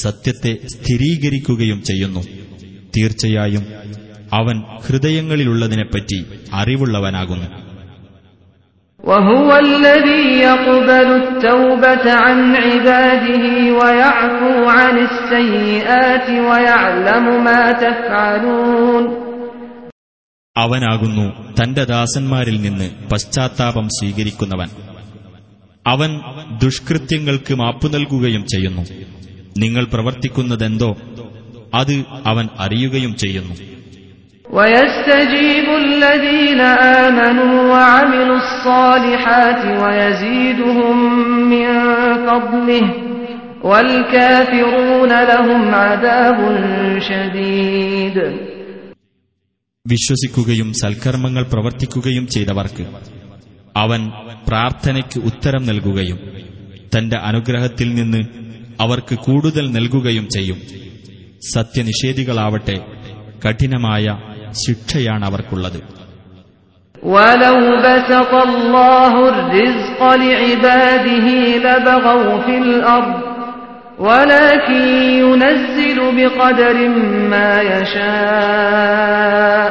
സത്യത്തെ 0.00 0.52
സ്ഥിരീകരിക്കുകയും 0.74 1.78
ചെയ്യുന്നു 1.88 2.22
തീർച്ചയായും 2.94 3.64
അവൻ 4.40 4.56
ഹൃദയങ്ങളിലുള്ളതിനെപ്പറ്റി 4.84 6.18
അറിവുള്ളവനാകുന്നു 6.60 7.48
وهو 9.04 9.50
الذي 9.60 10.22
يقبل 10.42 11.08
التوبة 11.18 12.06
عن 12.16 12.38
عباده 12.58 13.44
ويعفو 13.72 14.52
عن 14.70 14.94
السيئات 15.00 16.26
ويعلم 16.48 17.24
ما 17.44 17.62
تفعلون 17.80 19.04
അവനാകുന്നു 20.56 21.26
തന്റെ 21.58 21.82
ദാസന്മാരിൽ 21.86 22.56
നിന്ന് 22.60 22.86
പശ്ചാത്താപം 23.10 23.86
സ്വീകരിക്കുന്നവൻ 23.96 24.68
അവൻ 25.87 26.19
ദുഷ്കൃത്യങ്ങൾക്ക് 26.63 27.53
മാപ്പു 27.53 27.87
നൽകുകയും 27.87 28.45
ചെയ്യുന്നു. 28.45 28.81
നിങ്ങൾ 29.57 29.83
പ്രവർത്തിക്കുന്നതെന്തോ 29.83 30.95
അത് 31.73 32.05
അവൻ 32.25 32.49
അറിയുകയും 32.59 33.15
ചെയ്യുന്നു. 33.15 33.55
വിശ്വസിക്കുകയും 49.87 50.73
സൽക്കർമ്മങ്ങൾ 50.73 51.43
പ്രവർത്തിക്കുകയും 51.43 52.27
ചെയ്തവർക്ക് 52.27 52.87
അവൻ 53.77 54.11
പ്രാർത്ഥനയ്ക്ക് 54.48 55.18
ഉത്തരം 55.30 55.62
നൽകുകയും 55.66 56.18
തന്റെ 56.94 57.16
അനുഗ്രഹത്തിൽ 57.28 57.88
നിന്ന് 57.94 58.20
അവർക്ക് 58.80 59.14
കൂടുതൽ 59.26 59.64
നൽകുകയും 59.72 60.26
ചെയ്യും 60.28 60.58
സത്യനിഷേധികളാവട്ടെ 61.54 62.76
കഠിനമായ 63.44 64.06
ശിക്ഷയാണ് 64.64 65.24
അവർക്കുള്ളത് 65.26 65.80
ولو 67.02 67.56
بسط 67.86 68.32
الله 68.48 69.12
الرزق 69.28 70.00
لعباده 70.16 71.26
لبغوا 71.58 72.34
في 72.38 72.54
الأرض 72.58 73.16
ولكن 74.00 74.82
ينزل 75.20 75.98
بقدر 76.16 76.76
ما 77.32 77.52
يشاء 78.82 79.70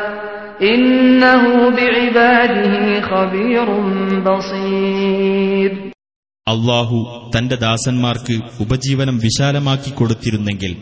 അള്ളാഹു 6.48 7.30
തന്റെ 7.38 7.54
ദാസന്മാർക്ക് 7.54 8.40
ഉപജീവനം 8.60 9.18
വിശാലമാക്കി 9.18 9.90
കൊടുത്തിരുന്നെങ്കിൽ 9.90 10.76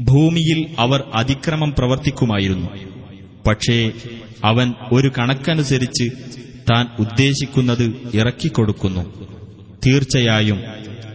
ഭൂമിയിൽ 0.00 0.76
അവർ 0.78 1.04
അതിക്രമം 1.14 1.74
പ്രവർത്തിക്കുമായിരുന്നു. 1.78 2.68
പക്ഷേ 3.46 3.92
അവൻ 4.44 4.74
ഒരു 4.92 5.12
കണക്കനുസരിച്ച് 5.18 6.10
താൻ 6.70 6.86
ഉദ്ദേശിക്കുന്നത് 6.98 8.10
ഇറക്കിക്കൊടുക്കുന്നു. 8.14 9.28
തീർച്ചയായും 9.86 10.60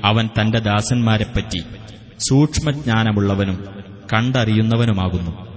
അവൻ 0.05 0.29
തന്റെ 0.41 0.59
ദാസന്മാരെപ്പറ്റി 0.59 1.63
സൂക്ഷ്മജ്ഞാനമുള്ളവനും 2.29 3.65
കണ്ടറിയുന്നവനുമാകുന്നു. 4.13 5.48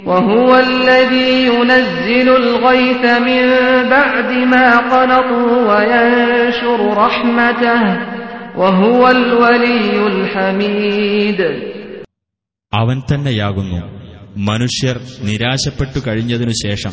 وهو 0.00 0.50
الذي 0.58 1.32
ينزل 1.48 2.28
الغيث 2.36 3.04
من 3.20 3.42
بعد 3.90 4.30
ما 4.46 4.66
قنطوا 4.86 5.50
وينشر 5.68 6.80
رحمته 6.96 7.82
وهو 8.56 9.02
الولي 9.10 9.96
الحميد 10.06 11.40
അവൻ 12.72 12.98
തന്നെയാകുന്നു 13.10 13.80
മനുഷ്യർ 14.48 14.96
നിരാശപ്പെട്ടു 15.28 15.98
കഴിഞ്ഞതിനു 16.06 16.54
ശേഷം 16.62 16.92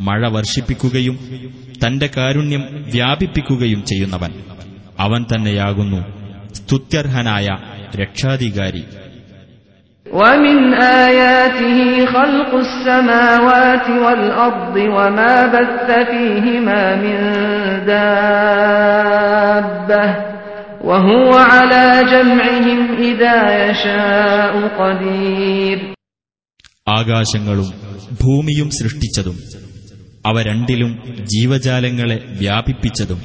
മഴ 0.00 0.22
വർഷിപ്പിക്കുകയും 0.28 1.16
തന്റെ 1.82 2.08
കാരുണ്യം 2.16 2.62
വ്യാപിപ്പിക്കുകയും 2.94 3.80
ചെയ്യുന്നവൻ 3.90 4.32
അവൻ 4.98 5.22
തന്നെയാകുന്നു 5.32 6.00
സ്തുത്യർഹനായ 6.58 7.46
രക്ഷാധികാരി 8.00 8.82
ومن 10.08 10.58
آياته 11.04 11.78
خلق 12.06 12.50
السماوات 12.56 13.86
والأرض 14.04 14.76
وما 14.96 15.36
بث 15.46 15.88
فيهما 16.10 16.82
من 16.96 17.18
دابة 18.74 20.04
وهو 20.84 21.30
على 21.52 21.84
جمعهم 22.12 22.80
إذا 23.00 23.38
يشاء 23.64 24.52
قدير 24.80 25.78
ആകാശങ്ങളും 26.86 27.68
ഭൂമിയും 28.22 28.68
സൃഷ്ടിച്ചതും 28.78 29.36
അവ 30.24 30.36
രണ്ടിലും 30.48 30.90
ജീവജാലങ്ങളെ 31.32 32.16
വ്യാപിപ്പിച്ചതും 32.40 33.20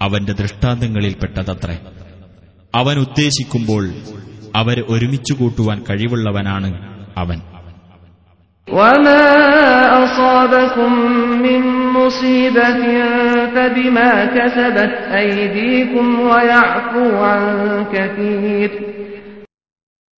അവന്റെ 0.00 0.32
ദൃഷ്ടാന്തങ്ങളിൽപ്പെട്ടതത്രേ 0.40 1.76
അവൻ 2.75 2.99
ഉദ്ദേശിക്കുമ്പോൾ 2.99 3.89
അവരെ 4.55 4.83
ഒരുമിച്ചു 4.89 5.33
കൂട്ടുവാൻ 5.33 5.83
കഴിവുള്ളവനാണ് 5.89 6.73
അവൻ. 7.17 7.41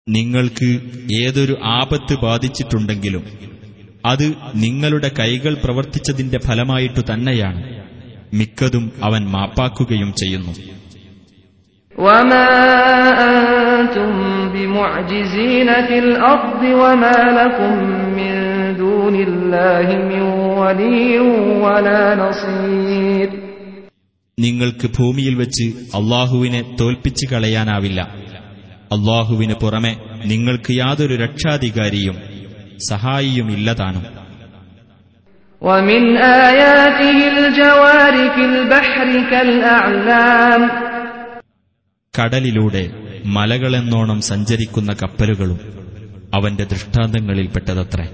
നിങ്ങൾക്ക് 0.09 0.81
ഏതൊരു 1.23 1.57
ആപത്ത് 1.65 2.15
ബാധിച്ചിട്ടുണ്ടെങ്കിലും 2.15 3.25
അത് 4.07 4.35
നിങ്ങളുടെ 4.55 5.11
കൈകൾ 5.19 5.57
പ്രവർത്തിച്ചതിന്റെ 5.65 6.39
ഫലമായിട്ടു 6.39 7.01
തന്നെയാണ്. 7.01 7.85
മിക്കതും 8.35 8.93
അവൻ 9.03 9.29
മാപ്പാക്കുകയും 9.29 10.13
ചെയ്യുന്നു. 10.13 10.79
وما 11.98 12.50
أنتم 13.30 14.12
بمعجزين 14.54 15.68
في 15.88 16.00
الأرض 16.00 16.62
وما 16.64 17.18
لكم 17.40 17.74
من 18.18 18.34
دون 18.78 19.16
الله 19.18 19.88
من 20.10 20.22
ولي 20.60 21.20
ولا 21.64 22.04
نصير 22.16 23.30
നിങ്ങൾക്ക് 24.38 24.88
ഭൂമിയിൽ 24.98 25.36
വെച്ച് 25.42 25.66
അള്ളാഹുവിനെ 25.98 26.62
തോൽപ്പിച്ചു 26.80 27.26
കളയാനാവില്ല 27.32 28.00
അള്ളാഹുവിന് 28.96 29.56
പുറമെ 29.62 29.94
നിങ്ങൾക്ക് 30.32 30.72
യാതൊരു 30.82 31.16
രക്ഷാധികാരിയും 31.26 32.16
സഹായിയുമില്ലതാനും 32.92 34.06
ومن 35.62 36.04
آياته 36.48 37.18
الجوار 37.34 38.16
في 38.36 38.44
البحر 38.46 39.08
كالأعلام 39.32 40.62
കടലിലൂടെ 42.21 42.91
മലകളെന്നോണം 43.27 44.21
സഞ്ചരിക്കുന്ന 44.21 44.93
കപ്പലുകളും 45.03 45.61
അവന്റെ 46.35 46.65
ദൃഷ്ടാന്തങ്ങളിൽപ്പെട്ടതത്രേ. 46.65 48.09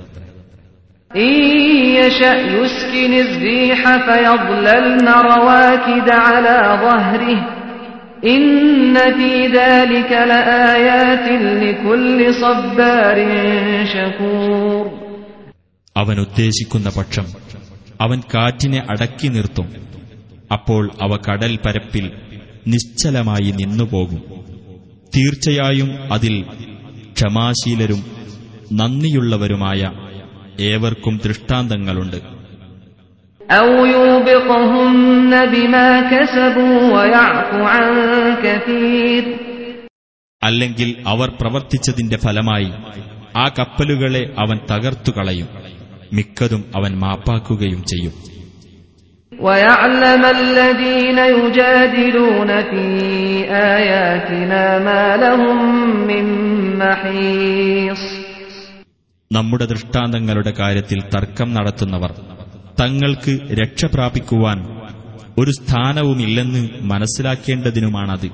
അവൻ 15.96 16.20
ഉദ്ദേശിക്കുന്ന 16.20 16.90
പക്ഷം 16.98 17.26
അവൻ 18.00 18.20
കാറ്റിനെ 18.34 18.82
അടക്കി 18.90 19.28
നിർത്തും 19.28 19.68
അപ്പോൾ 20.52 20.90
അവ 21.02 21.16
കടൽ 21.16 21.58
പരപ്പിൽ 21.66 22.10
നിശ്ചലമായി 22.66 23.50
നിന്നുപോകും. 23.50 24.22
തീർച്ചയായും 25.16 26.12
അതിൽ 26.12 26.42
ക്ഷമാശീലരും 27.12 28.04
നന്ദിയുള്ളവരുമായ 28.72 29.92
ഏവർക്കും 30.60 31.20
ദൃഷ്ടാന്തങ്ങളുണ്ട്. 31.24 32.16
അല്ലെങ്കിൽ 40.42 40.94
അവർ 41.06 41.32
പ്രവർത്തിച്ചതിന്റെ 41.40 42.16
ഫലമായി 42.16 42.72
ആ 43.36 43.48
കപ്പലുകളെ 43.58 44.34
അവൻ 44.38 44.58
തകർത്തുകളയും 44.70 45.48
മിക്കതും 46.12 46.64
അവൻ 46.76 46.98
മാപ്പാക്കുകയും 46.98 47.84
ചെയ്യും. 47.84 48.33
ويعلم 49.43 50.23
الذين 50.37 51.19
يجادلون 51.35 52.49
في 52.61 52.85
آياتنا 53.75 54.63
ما 54.79 55.17
لهم 55.17 55.57
من 56.07 56.25
محيص 56.79 58.01
നമ്മുടെ 59.31 59.65
ദൃഷ്ടാന്തങ്ങളുടെ 59.65 60.51
കാര്യത്തിൽ 60.51 60.99
തർക്കം 61.13 61.49
നടത്തുന്നവർ 61.53 62.11
തങ്ങൾക്ക് 62.81 63.33
രക്ഷ 63.61 63.85
പ്രാപിക്കുവാൻ 63.95 64.57
ഒരു 65.37 65.51
സ്ഥാനവുമില്ലെന്ന് 65.59 66.61
മനസ്സിലാക്കേണ്ടതിനുമാണത് 66.91 68.29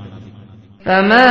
فما 0.86 1.28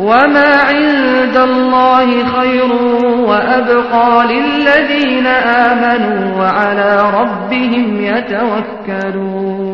وما 0.00 0.50
عند 0.70 1.36
الله 1.42 2.08
خير 2.28 2.70
وأبقى 3.22 4.10
للذين 4.26 5.26
آمنوا 5.66 6.20
وعلى 6.38 6.90
ربهم 7.12 7.86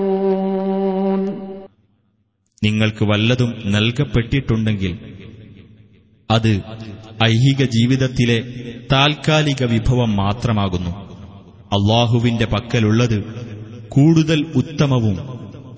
يتوكلون 0.07 1.21
നിങ്ങൾക്ക് 2.63 3.05
വല്ലതും 3.11 3.51
നൽകപ്പെട്ടിട്ടുണ്ടെങ്കിൽ 3.75 4.93
അത് 6.31 6.53
ഐഹിക 7.27 7.61
ജീവിതത്തിലെ 7.75 8.39
താൽക്കാലിക 8.93 9.63
വിഭവം 9.75 10.11
മാത്രമാകുന്നു 10.21 10.93
അള്ളാഹുവിന്റെ 11.71 12.47
പക്കലുള്ളത് 12.53 13.19
കൂടുതൽ 13.89 14.41
ഉത്തമവും 14.61 15.17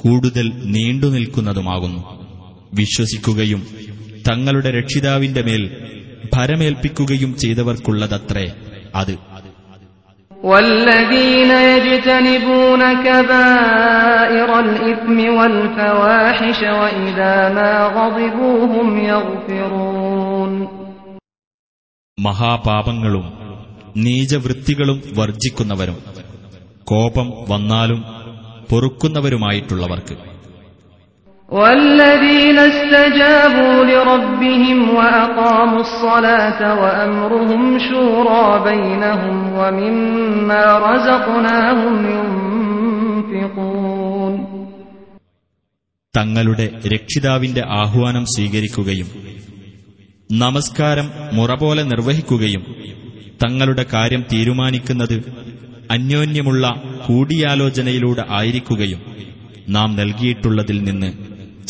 കൂടുതൽ 0.05 0.47
നീണ്ടുനിൽക്കുന്നതുമാകുന്നു 0.75 2.01
വിശ്വസിക്കുകയും 2.79 3.61
തങ്ങളുടെ 4.27 4.71
രക്ഷിതാവിന്റെ 4.79 5.43
മേൽ 5.49 5.63
ഭരമേൽപ്പിക്കുകയും 6.35 7.33
ചെയ്തവർക്കുള്ളതത്രേ 7.43 8.47
അത് 8.95 9.15
والذين 10.31 11.51
يجتنبون 11.67 12.83
كبائر 13.05 14.51
الإثم 14.61 15.19
والفواحش 15.39 16.61
وإذا 16.75 17.37
ما 17.51 17.73
غضبوا 17.89 18.59
هم 18.75 18.89
يغفرون 19.09 20.53
മഹാപാപങ്ങളും 22.19 23.27
നീചവൃത്തികളും 23.97 24.99
വർജിക്കുന്നവരും 25.19 25.97
കോപം 26.87 27.29
വന്നാലും 27.51 28.01
പൊറുക്കുന്നവരുമായിട്ടുള്ളവർക്ക് 28.71 30.15
والذين 31.49 32.59
استجابوا 32.63 33.85
لربهم 33.85 34.79
وأقاموا 34.91 35.81
الصلاة 35.81 36.61
وأمرهم 36.75 37.63
شورى 37.81 38.47
بينهم 38.65 39.37
ومما 39.55 40.65
رزقناهم 40.81 41.95
ينفقون 43.31 44.35
തങ്ങളുടെ 46.15 46.65
രക്ഷിതാവിന്റെ 46.93 47.63
ആഹ്വാനം 47.81 48.25
സ്വീകരിക്കുകയും 48.35 49.09
നമസ്കാരം 50.31 51.07
മുറ 51.33 51.51
പോലെ 51.55 51.83
നിർവഹിക്കുകയും 51.85 52.63
തങ്ങളുടെ 53.43 53.85
കാര്യം 53.93 54.23
തീരുമാനിക്കുന്നത് 54.33 55.17
അന്യോന്യമുള്ള 55.91 56.65
കൂടിയാലോചനയിലൂടെ 57.07 58.25
ആയിരിക്കുകയും 58.39 59.01
നാം 59.77 59.89
നൽകിയിട്ടുള്ളതിൽ 60.01 60.79
നിന്ന് 60.85 61.11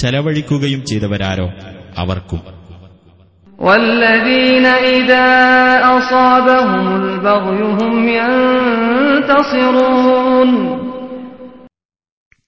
ചെലവഴിക്കുകയും 0.02 0.80
ചെയ്തവരാരോ 0.88 1.48
അവർക്കും 2.00 2.40
والذين 3.58 4.66
إذا 4.96 5.28
أصابهم 5.96 6.86
البغي 6.96 7.62
هم 7.80 7.94
ينتصرون 9.20 10.50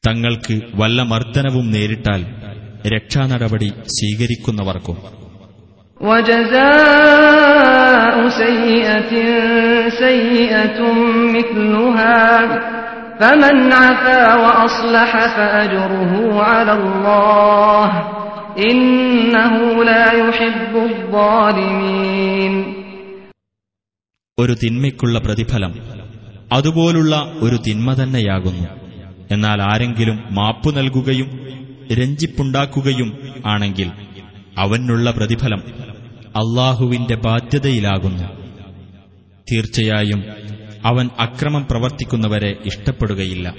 തങ്ങൾക്ക് 0.05 0.55
വല്ല 0.81 0.99
മർദ്ദനവും 1.11 1.67
നേരിട്ടാൽ 1.75 2.21
രക്ഷാനടപടി 2.93 3.69
സ്വീകരിക്കുന്നവർക്കും 3.97 4.97
وجزاء 6.01 8.17
سيئة 8.41 9.13
سيئة 10.05 10.81
مثلها 11.37 12.19
فمن 13.21 13.73
عفا 13.75 14.35
وأصلح 14.35 15.11
فأجره 15.29 16.13
على 16.43 16.73
الله 16.75 17.91
إنه 18.65 19.55
لا 19.85 20.07
يحب 20.21 20.73
الظالمين 20.85 22.55
ഒരു 24.39 24.55
തിന്മയ്ക്കുള്ള 24.63 25.17
പ്രതിഫലം 25.19 25.73
അതുപോലുള്ള 26.55 27.15
ഒരു 27.41 27.57
തിന്മ 27.67 27.89
തന്നെയാകുന്നു 27.95 28.67
എന്നാൽ 29.33 29.59
ആരെങ്കിലും 29.63 30.17
മാപ്പു 30.31 30.71
നൽകുകയും 30.71 31.29
രഞ്ജിപ്പുണ്ടാക്കുകയും 31.93 33.11
ആണെങ്കിൽ 33.47 33.89
അവനുള്ള 34.59 35.11
പ്രതിഫലം 35.11 35.61
അള്ളാഹുവിന്റെ 36.37 37.17
ബാധ്യതയിലാകുന്നു 37.25 38.27
തീർച്ചയായും 39.47 40.21
അവൻ 40.86 41.10
അക്രമം 41.20 41.68
പ്രവർത്തിക്കുന്നവരെ 41.72 42.58
ഇഷ്ടപ്പെടുകയില്ല. 42.66 43.54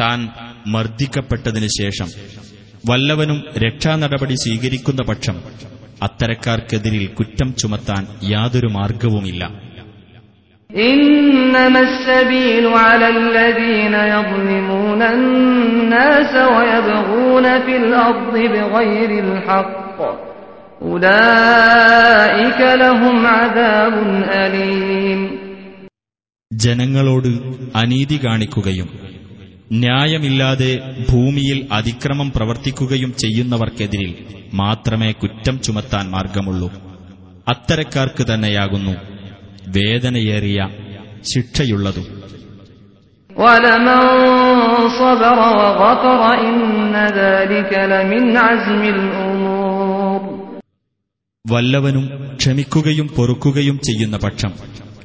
താൻ 0.00 0.28
മർദ്ദിക്കപ്പെട്ടതിനു 0.66 1.66
ശേഷം 1.66 2.06
വല്ലവനും 2.90 3.44
രക്ഷാനടപടി 3.58 4.34
സ്വീകരിക്കുന്ന 4.34 5.02
പക്ഷം 5.08 5.42
അത്തരക്കാർക്കെതിരിൽ 6.02 7.06
കുറ്റം 7.06 7.54
ചുമത്താൻ 7.54 8.06
യാതൊരു 8.30 8.66
മാർഗവുമില്ല. 8.66 9.71
إنما 10.71 11.79
السبيل 11.81 12.67
على 12.79 13.07
الذين 13.09 13.93
يظلمون 14.13 15.01
الناس 15.03 16.33
ويبغون 16.47 17.45
في 17.59 17.77
الأرض 17.77 18.33
بغير 18.33 19.11
الحق 19.19 19.99
أولئك 20.83 22.59
لهم 22.75 23.15
عذاب 23.29 23.95
أليم 24.37 25.21
ജനങ്ങളോട് 26.51 27.27
അനീതി 27.75 28.17
കാണിക്കുകയും 28.23 28.89
ന്യായമില്ലാതെ 29.75 30.69
ഭൂമിയിൽ 31.09 31.59
അതിക്രമം 31.77 32.29
പ്രവർത്തിക്കുകയും 32.35 33.11
ചെയ്യുന്നവർക്കെതിരിൽ 33.23 34.11
മാത്രമേ 34.53 35.09
കുറ്റം 35.21 35.55
ചുമത്താൻ 35.65 36.05
മാർഗമുള്ളൂ 36.13 36.69
അത്തരക്കാർക്ക് 37.47 38.23
തന്നെയാകുന്നു 38.23 38.93
വേദനയേറിയ 39.66 40.68
ശിക്ഷയുള്ളതും. 41.34 42.22
വല്ലവനും 51.46 52.36
ക്ഷമിക്കുകയും 52.36 53.08
പൊറുക്കുകയും 53.08 53.78
ചെയ്യുന്ന 53.78 54.16
പക്ഷം 54.16 54.52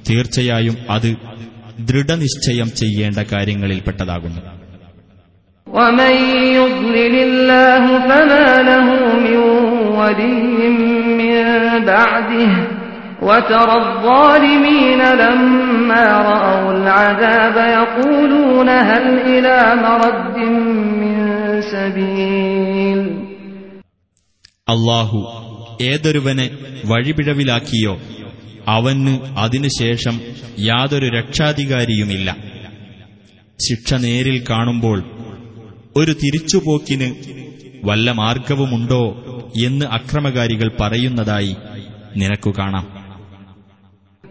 തീർച്ചയായും 0.09 0.77
അത് 0.89 1.15
ദൃഢനിശ്ചയം 1.79 2.71
ചെയ്യേണ്ട 2.71 3.17
കാര്യങ്ങളിൽപ്പെട്ടതാകുന്നു. 3.33 4.41
ഒമയ്യുഗ്ലിലില്ലാഹു 5.67 6.67
ലഹു 8.61 9.17
മിൻ 9.17 10.77
മിൻ 11.17 12.76
وترى 13.22 13.74
الظالمين 13.78 15.00
لما 15.14 16.04
رأوا 16.24 16.72
العذاب 16.72 17.56
يقولون 17.72 18.68
هل 18.68 19.04
إلى 19.26 19.56
مرد 19.78 20.37
من 21.00 21.16
سبيل 21.74 23.00
അള്ളാഹു 24.68 25.18
ഏതൊരുവനെ 25.85 26.46
വഴിപിഴവിലാക്കിയോ 26.90 27.94
അവന് 28.68 29.12
അതിനുശേഷം 29.42 30.14
യാതൊരു 30.66 31.08
രക്ഷാധികാരിയുമില്ല 31.16 32.28
ശിക്ഷ 33.58 33.94
നേരിൽ 34.04 34.38
കാണുമ്പോൾ 34.50 34.98
ഒരു 35.96 36.12
തിരിച്ചുപോക്കിന് 36.22 37.08
വല്ല 37.85 38.11
മാർഗവുമുണ്ടോ 38.20 39.02
എന്ന് 39.66 39.87
അക്രമകാരികൾ 39.98 40.68
പറയുന്നതായി 40.80 41.54
നിനക്കു 42.20 42.50
കാണാം 42.58 42.87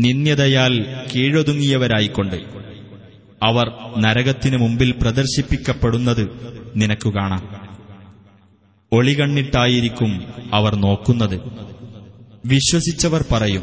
നിന്ദ്യതയാൽ 0.00 0.86
കീഴൊതുങ്ങിയവരായിക്കൊണ്ട് 1.14 2.36
അവർ 3.42 3.72
നരകത്തിനു 3.98 4.56
മുമ്പിൽ 4.56 4.90
പ്രദർശിപ്പിക്കപ്പെടുന്നത് 4.90 6.28
നിനക്കു 6.76 7.08
കാണാം. 7.08 7.70
ഒളികണ്ണിട്ടായിരിക്കും 8.92 10.24
അവർ 10.52 10.74
നോക്കുന്നത്. 10.74 11.40
വിശ്വസിച്ചവർ 12.46 13.24
പറയും 13.32 13.62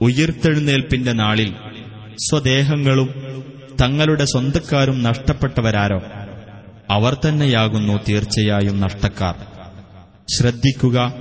ഉയർത്തെഴുന്നേൽപ്പിന്റെ 0.00 1.12
നാളിൽ 1.12 1.54
സ്വദേഹങ്ങളും 2.30 3.08
തങ്ങളുടെ 3.82 4.24
സ്വന്തക്കാരും 4.24 5.02
നഷ്ടപ്പെട്ടവരാരോ? 5.02 6.02
അവർ 6.90 7.14
തന്നെയാകുന്നു 7.14 8.00
തീർച്ചയായും 8.08 8.80
നഷ്ടക്കാർ. 8.80 9.34
ശ്രദ്ധിക്കുക 10.36 11.12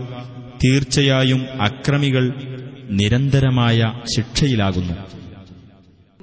തീർച്ചയായും 0.65 1.45
അക്രമികൾ 1.61 2.56
നിരന്തരമായ 2.90 3.80
ശിക്ഷയിലാകുന്നു 4.14 4.94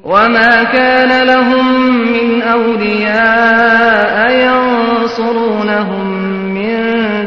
وما 0.03 0.63
كان 0.75 1.11
لهم 1.27 1.65
من 2.07 2.27
أولياء 2.51 4.15
ينصرونهم 4.45 6.05
من 6.49 6.73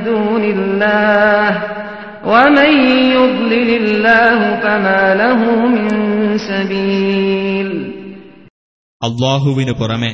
دون 0.04 0.44
الله 0.46 1.48
ومن 2.24 2.70
يضلل 3.10 3.70
الله 3.76 4.38
فما 4.56 5.02
له 5.14 5.40
من 5.68 5.88
سبيل 6.40 7.68
അള്ളാഹുവിനു 9.00 9.72
പുറമെ 9.72 10.10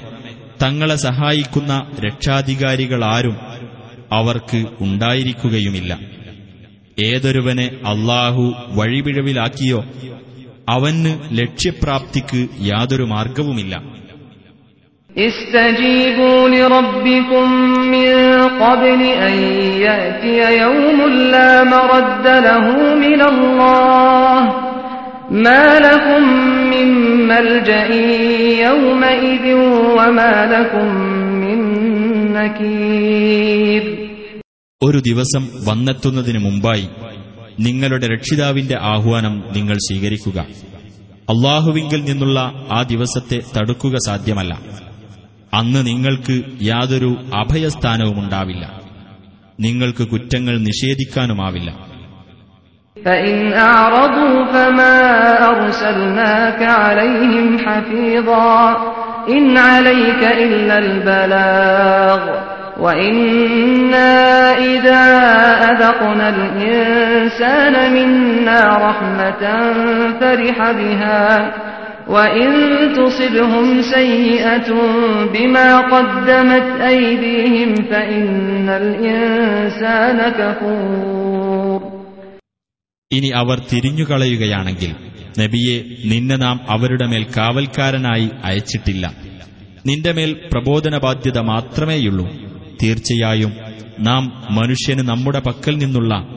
തങ്ങളെ 0.63 0.97
സഹായിക്കുന്ന 0.99 1.73
രക്ഷാധികാരികളാരും 2.07 3.37
അവർക്ക് 4.11 4.61
ഉണ്ടായിരിക്കുകയുമില്ല 4.81 5.93
ഏതൊരുവനെ 6.99 7.67
അള്ളാഹു 7.91 8.45
വഴിപിഴവിലാക്കിയോ 8.79 9.81
അവന് 10.75 11.13
ലക്ഷ്യപ്രാപ്തിക്ക് 11.39 12.41
യാതൊരു 12.71 13.07
മാർഗവുമില്ല 13.15 13.75
استجيبوا 15.17 16.49
لربكم 16.49 17.47
من 17.95 18.11
قبل 18.63 19.01
أن 19.29 19.37
يأتي 19.81 20.39
يوم 20.59 20.99
لا 21.35 21.65
مرد 21.65 22.27
له 22.49 22.65
من 22.97 23.21
الله 23.23 24.41
ما 25.45 25.65
لكم 25.79 26.23
من 26.73 26.89
ملجأ 27.29 27.87
يومئذ 28.67 29.45
وما 29.99 30.35
لكم 30.47 30.89
من 31.43 31.59
نكير 32.33 33.83
ഒരു 34.84 35.00
ദിവസം 35.00 35.50
വന്നെത്തുന്നതിനു 35.66 36.40
മുമ്പായി 36.40 36.88
നിങ്ങളുടെ 37.60 38.08
രക്ഷിതാവിന്റെ 38.08 38.78
ആഹ്വാനം 38.82 39.44
നിങ്ങൾ 39.56 39.74
സ്വീകരിക്കുക. 39.74 40.40
അള്ളാഹുവിങ്കിൽ 41.30 42.04
നിന്നുള്ള 42.04 42.54
ആ 42.72 42.84
ദിവസത്തെ 42.84 43.42
തടുക്കുക 43.58 43.96
സാധ്യമല്ല. 44.08 44.60
അന്ന് 45.54 45.88
നിങ്ങൾക്ക് 45.88 46.44
യാതൊരു 46.62 47.16
അഭയസ്ഥാനവുമുണ്ടാവില്ല 47.36 48.82
നിങ്ങൾക്ക് 49.60 50.08
കുറ്റങ്ങൾ 50.08 50.58
നിഷേധിക്കാനുമാവില്ല. 50.58 51.72
ഇൻ 59.28 59.60
അലൈക 59.60 60.28
ബലാഗ് 61.06 62.53
عليهم 62.81 62.89
حفيظا 62.89 62.93
إن 62.93 63.95
عليك 63.95 63.95
إلا 63.95 63.99
البلاغ 63.99 63.99
وإنا 63.99 64.53
إذا 64.59 65.05
أذقنا 65.63 66.29
الإنسان 66.29 67.75
منا 67.93 68.61
رحمة 68.79 69.43
فرح 70.21 70.71
بها 70.71 71.53
وإن 72.09 72.51
تصبهم 72.93 73.83
سيئة 73.83 74.69
بما 75.35 75.79
قدمت 75.79 76.81
أيديهم 76.83 77.75
فإن 77.91 78.69
الإنسان 78.69 80.19
كفور 80.31 81.81
ഇനി 83.11 83.29
അവർ 83.35 83.59
തിരിഞ്ഞുകളയുകയാണെങ്കിൽ 83.71 84.91
നബിയെ 85.39 85.77
നിന്നെ 86.05 86.37
നാം 86.37 86.57
അവരുടെ 86.69 87.07
മേൽ 87.07 87.25
കാവൽക്കാരനായി 87.37 88.29
അയച്ചിട്ടില്ല 88.43 89.05
നിന്റെ 89.85 90.13
മേൽ 90.13 90.31
പ്രബോധന 90.53 90.95
ബാധ്യത 90.99 91.39
മാത്രമേയുള്ളൂ 91.39 92.27
തീർച്ചയായും 92.82 93.54
നാം 94.00 94.48
മനുഷ്യന് 94.50 95.08
നമ്മുടെ 95.10 95.40
പക്കൽ 95.40 95.78
നിന്നുള്ള 95.78 96.28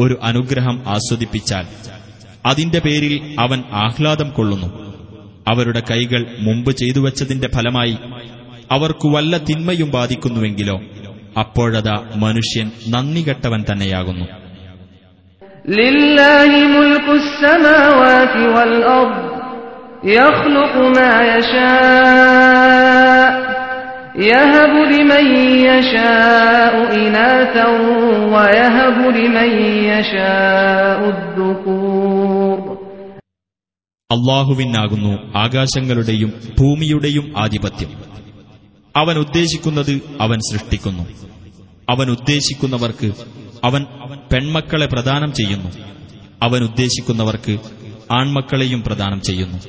ഒരു 0.00 0.18
അനുഗ്രഹം 0.22 0.82
ആസ്വദിപ്പിച്ചാൽ 0.86 1.66
അതിന്റെ 2.46 2.78
പേരിൽ 2.78 3.36
അവൻ 3.40 3.62
ആഹ്ലാദം 3.72 4.30
കൊള്ളുന്നു. 4.30 4.94
അവരുടെ 5.48 5.82
കൈകൾ 5.90 6.26
മുമ്പ് 6.40 6.76
ചെയ്തുവച്ചതിന്റെ 6.76 7.48
ഫലമായി 7.54 7.96
അവർക്കു 8.70 9.08
വല്ല 9.08 9.38
തിന്മയും 9.38 9.90
ബാധിക്കുന്നുവെങ്കിലോ 9.90 10.80
അപ്പോഴതാ 11.38 12.12
മനുഷ്യൻ 12.16 12.70
നന്ദികെട്ടവൻ 12.88 13.64
തന്നെയാകുന്നു. 13.72 14.26
ലില്ലാഹി 15.68 16.66
يهب 24.23 24.73
لمن 24.93 25.25
يشاء 25.67 26.73
إناثا 26.97 27.67
ويهب 28.33 28.97
لمن 29.17 29.49
يشاء 29.89 30.99
الذكور 31.09 32.57
അള്ളാഹുവിനാകുന്നു 34.09 35.11
ആകാശങ്ങളുടെയും 35.37 36.29
ഭൂമിയുടെയും 36.59 37.25
ആധിപത്യം 37.37 37.91
അവൻ 38.95 39.15
ഉദ്ദേശിക്കുന്നത് 39.17 39.91
അവൻ 40.21 40.39
സൃഷ്ടിക്കുന്നു 40.49 41.03
അവൻ 41.87 42.07
ഉദ്ദേശിക്കുന്നവർക്ക് 42.09 43.09
അവൻ 43.63 43.81
പെൺമക്കളെ 44.31 44.87
പ്രദാനം 44.87 45.31
ചെയ്യുന്നു 45.31 45.69
അവൻ 46.41 46.61
ഉദ്ദേശിക്കുന്നവർക്ക് 46.63 47.53
ആൺമക്കളെയും 48.11 48.81
പ്രദാനം 48.81 49.21
ചെയ്യുന്നു 49.21 49.59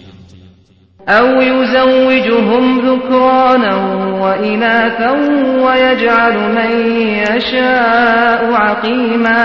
أو 1.02 1.26
يزوجهم 1.42 2.64
ذكرانا 2.80 3.74
وإناثا 4.22 5.10
ويجعل 5.64 6.34
من 6.50 6.72
يشاء 7.24 8.40
عقيما 8.56 9.42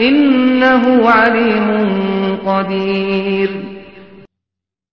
إنه 0.00 0.82
عليم 1.10 1.68
قدير 2.46 3.50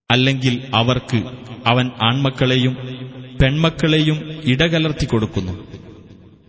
അല്ലെങ്കിൽ 0.09 0.55
അവർക്ക് 0.79 1.19
അവൻ 1.65 1.85
ആൺമക്കളെയും 2.07 2.73
പെൺമക്കളെയും 3.39 4.17
ഇടകലർത്തി 4.51 5.05
കൊടുക്കുന്നു 5.05 5.53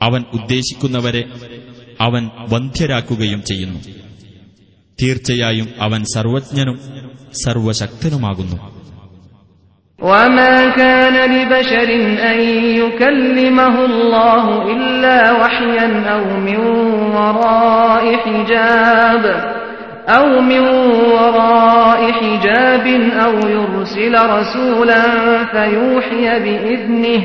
അവൻ 0.01 0.23
ഉദ്ദേശിക്കുന്നവരെ 0.39 1.23
അവൻ 2.01 2.23
വന്ധ്യരാക്കുകയും 2.53 3.41
ചെയ്യുന്നു 3.51 3.81
തീർച്ചയായും 4.99 5.69
അവൻ 5.81 6.01
സർവജ്ഞനും 6.15 6.77
സർവശക്തനുമാകുന്നു 7.45 8.59
وما 10.03 10.69
كان 10.71 11.31
لبشر 11.31 11.89
أن 12.31 12.41
يكلمه 12.81 13.85
الله 13.85 14.45
إلا 14.73 15.33
وحيا 15.33 15.89
أو 16.15 16.25
من 16.41 16.57
وراء 17.17 18.17
حجاب 18.17 19.25
أو 20.09 20.41
من 20.41 20.61
وراء 21.15 22.13
حجاب 22.13 22.87
أو 23.25 23.33
يرسل 23.49 24.15
رسولا 24.15 25.03
فيوحي 25.45 26.25
بإذنه 26.45 27.23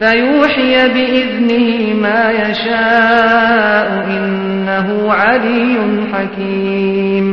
فيوحي 0.00 0.88
بإذنه 0.88 1.94
ما 1.94 2.30
يشاء 2.42 3.88
إنه 4.06 5.12
علي 5.12 5.74
حكيم 6.12 7.26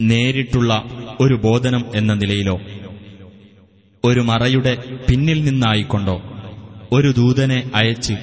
നേരിട്ടുള്ള 0.00 0.72
ഒരു 1.20 1.34
ബോധനം 1.34 1.82
എന്ന 1.94 2.12
നിലയിലോ 2.14 2.56
ഒരു 4.06 4.22
മറയുടെ 4.28 4.72
പിന്നിൽ 5.08 5.38
നിന്നായിക്കൊണ്ടോ 5.44 6.16
ഒരു 6.92 7.10
ദൂതനെ 7.18 7.58
അയച്ച് 7.80 8.14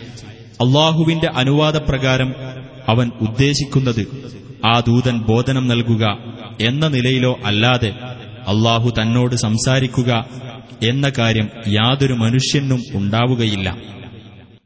അള്ളാഹുവിന്റെ 0.64 1.30
അനുവാദപ്രകാരം 1.42 2.32
അവൻ 2.94 3.08
ഉദ്ദേശിക്കുന്നത് 3.26 4.04
ആ 4.66 4.76
ദൂതൻ 4.88 5.16
ബോധനം 5.30 5.66
നൽകുക 5.68 6.06
എന്ന 6.70 6.86
നിലയിലോ 6.96 7.34
അല്ലാതെ 7.50 7.92
അള്ളാഹു 8.54 8.90
തന്നോട് 8.98 9.36
സംസാരിക്കുക 9.46 10.12
എന്ന 10.90 11.08
കാര്യം 11.18 11.48
യാതൊരു 11.74 12.16
മനുഷ്യനും 12.24 12.82
ഉണ്ടാവുകയില്ല 12.96 13.70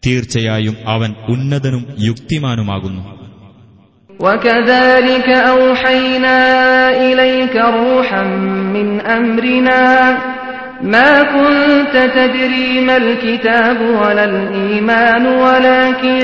തീർച്ചയായും 0.03 0.77
അവൻ 0.95 1.11
ഉന്നതനും 1.33 1.83
യുക്തിമാനുമാകുന്നു 2.07 3.03
وكذلك 4.19 5.27
أوحينا 5.53 6.37
إليك 7.01 7.55
روحا 7.77 8.23
من 8.75 8.87
أمرنا 9.09 9.81
ما 10.83 11.11
كنت 11.25 11.93
تدري 12.15 12.81
ما 12.81 12.97
الكتاب 12.97 13.77
ولا 14.01 14.23
الإيمان 14.25 15.25
ولكن 15.43 16.19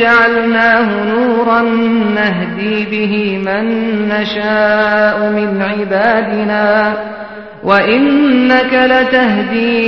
جعلناه 0.00 0.88
نورا 1.04 1.60
نهدي 2.16 2.76
به 2.84 3.12
من 3.38 3.64
نشاء 4.08 5.16
من 5.30 5.62
عبادنا 5.62 6.66
وإنك 7.64 8.72
لتهدي 8.92 9.78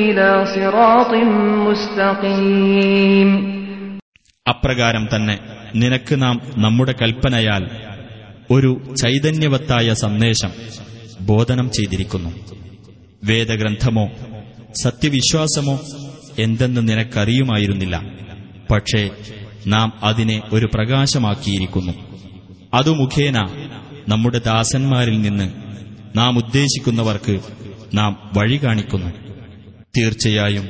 إلى 0.00 0.28
صراط 0.46 1.12
مستقيم 1.66 3.30
അപ്രകാരം 4.46 5.04
തന്നെ 5.12 5.36
നിനക്ക് 5.82 6.14
നാം 6.22 6.36
നമ്മുടെ 6.56 6.92
കൽപ്പനയാൽ 7.00 7.62
ഒരു 8.50 8.70
ചൈതന്യവത്തായ 9.02 9.88
സന്ദേശം 10.02 10.52
ബോധനം 11.26 11.66
ചെയ്തിരിക്കുന്നു 11.70 12.30
വേദഗ്രന്ഥമോ 13.23 14.09
സത്യവിശ്വാസമോ 14.83 15.79
എന്തെന്ന് 16.39 16.89
നിനക്കറിയുമായിരുന്നില്ല. 16.89 18.01
പക്ഷേ 18.71 19.09
നാം 19.67 19.93
അതിനെ 20.03 20.41
ഒരു 20.51 20.69
പ്രകാശമാക്കിയിരിക്കുന്നു. 20.73 21.93
അതു 22.73 22.89
മുഖേന 22.89 23.47
നമ്മുടെ 24.07 24.37
ദാസന്മാരിൽ 24.37 25.21
നിന്ന് 25.21 25.51
നാം 26.15 26.37
ഉദ്ദേശിക്കുന്നവർക്ക് 26.37 27.39
നാം 27.93 28.31
വഴി 28.37 28.59
കാണിക്കുന്നു. 28.63 29.09
തീർച്ചയായും 29.97 30.69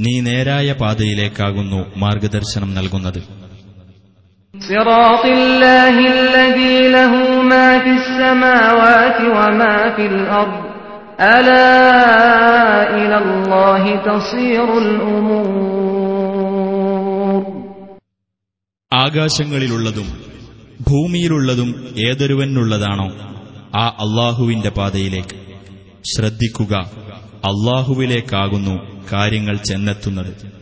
നീ 0.00 0.20
നേരായ 0.20 0.72
പാതയിലേക്കാകുന്നു 0.72 1.84
മാർഗദർശനം 1.96 2.74
നൽകുന്നത്. 2.74 3.42
സിറാത്തില്ലാഹില്ലദീ 4.60 6.88
ലഹു 6.88 7.42
മാ 7.42 7.78
ഫിസ്സമാവാതി 7.78 9.28
വമാ 9.28 9.96
ഫിൽ 9.96 10.16
അർദ്. 10.16 10.71
ആകാശങ്ങളിലുള്ളതും 18.92 20.22
ഭൂമിയിലുള്ളതും 20.90 21.94
ഏതൊരുവനുള്ളതാണോ 22.08 23.06
ആ 23.74 23.88
അള്ളാഹുവിന്റെ 23.88 24.68
പാതയിലേക്ക്. 24.68 25.36
ശ്രദ്ധിക്കുക 26.16 26.74
അള്ളാഹുവിലേക്കാകുന്നു 27.44 29.02
കാര്യങ്ങൾ 29.12 29.56
ചെന്നെത്തുന്നത്. 29.56 30.61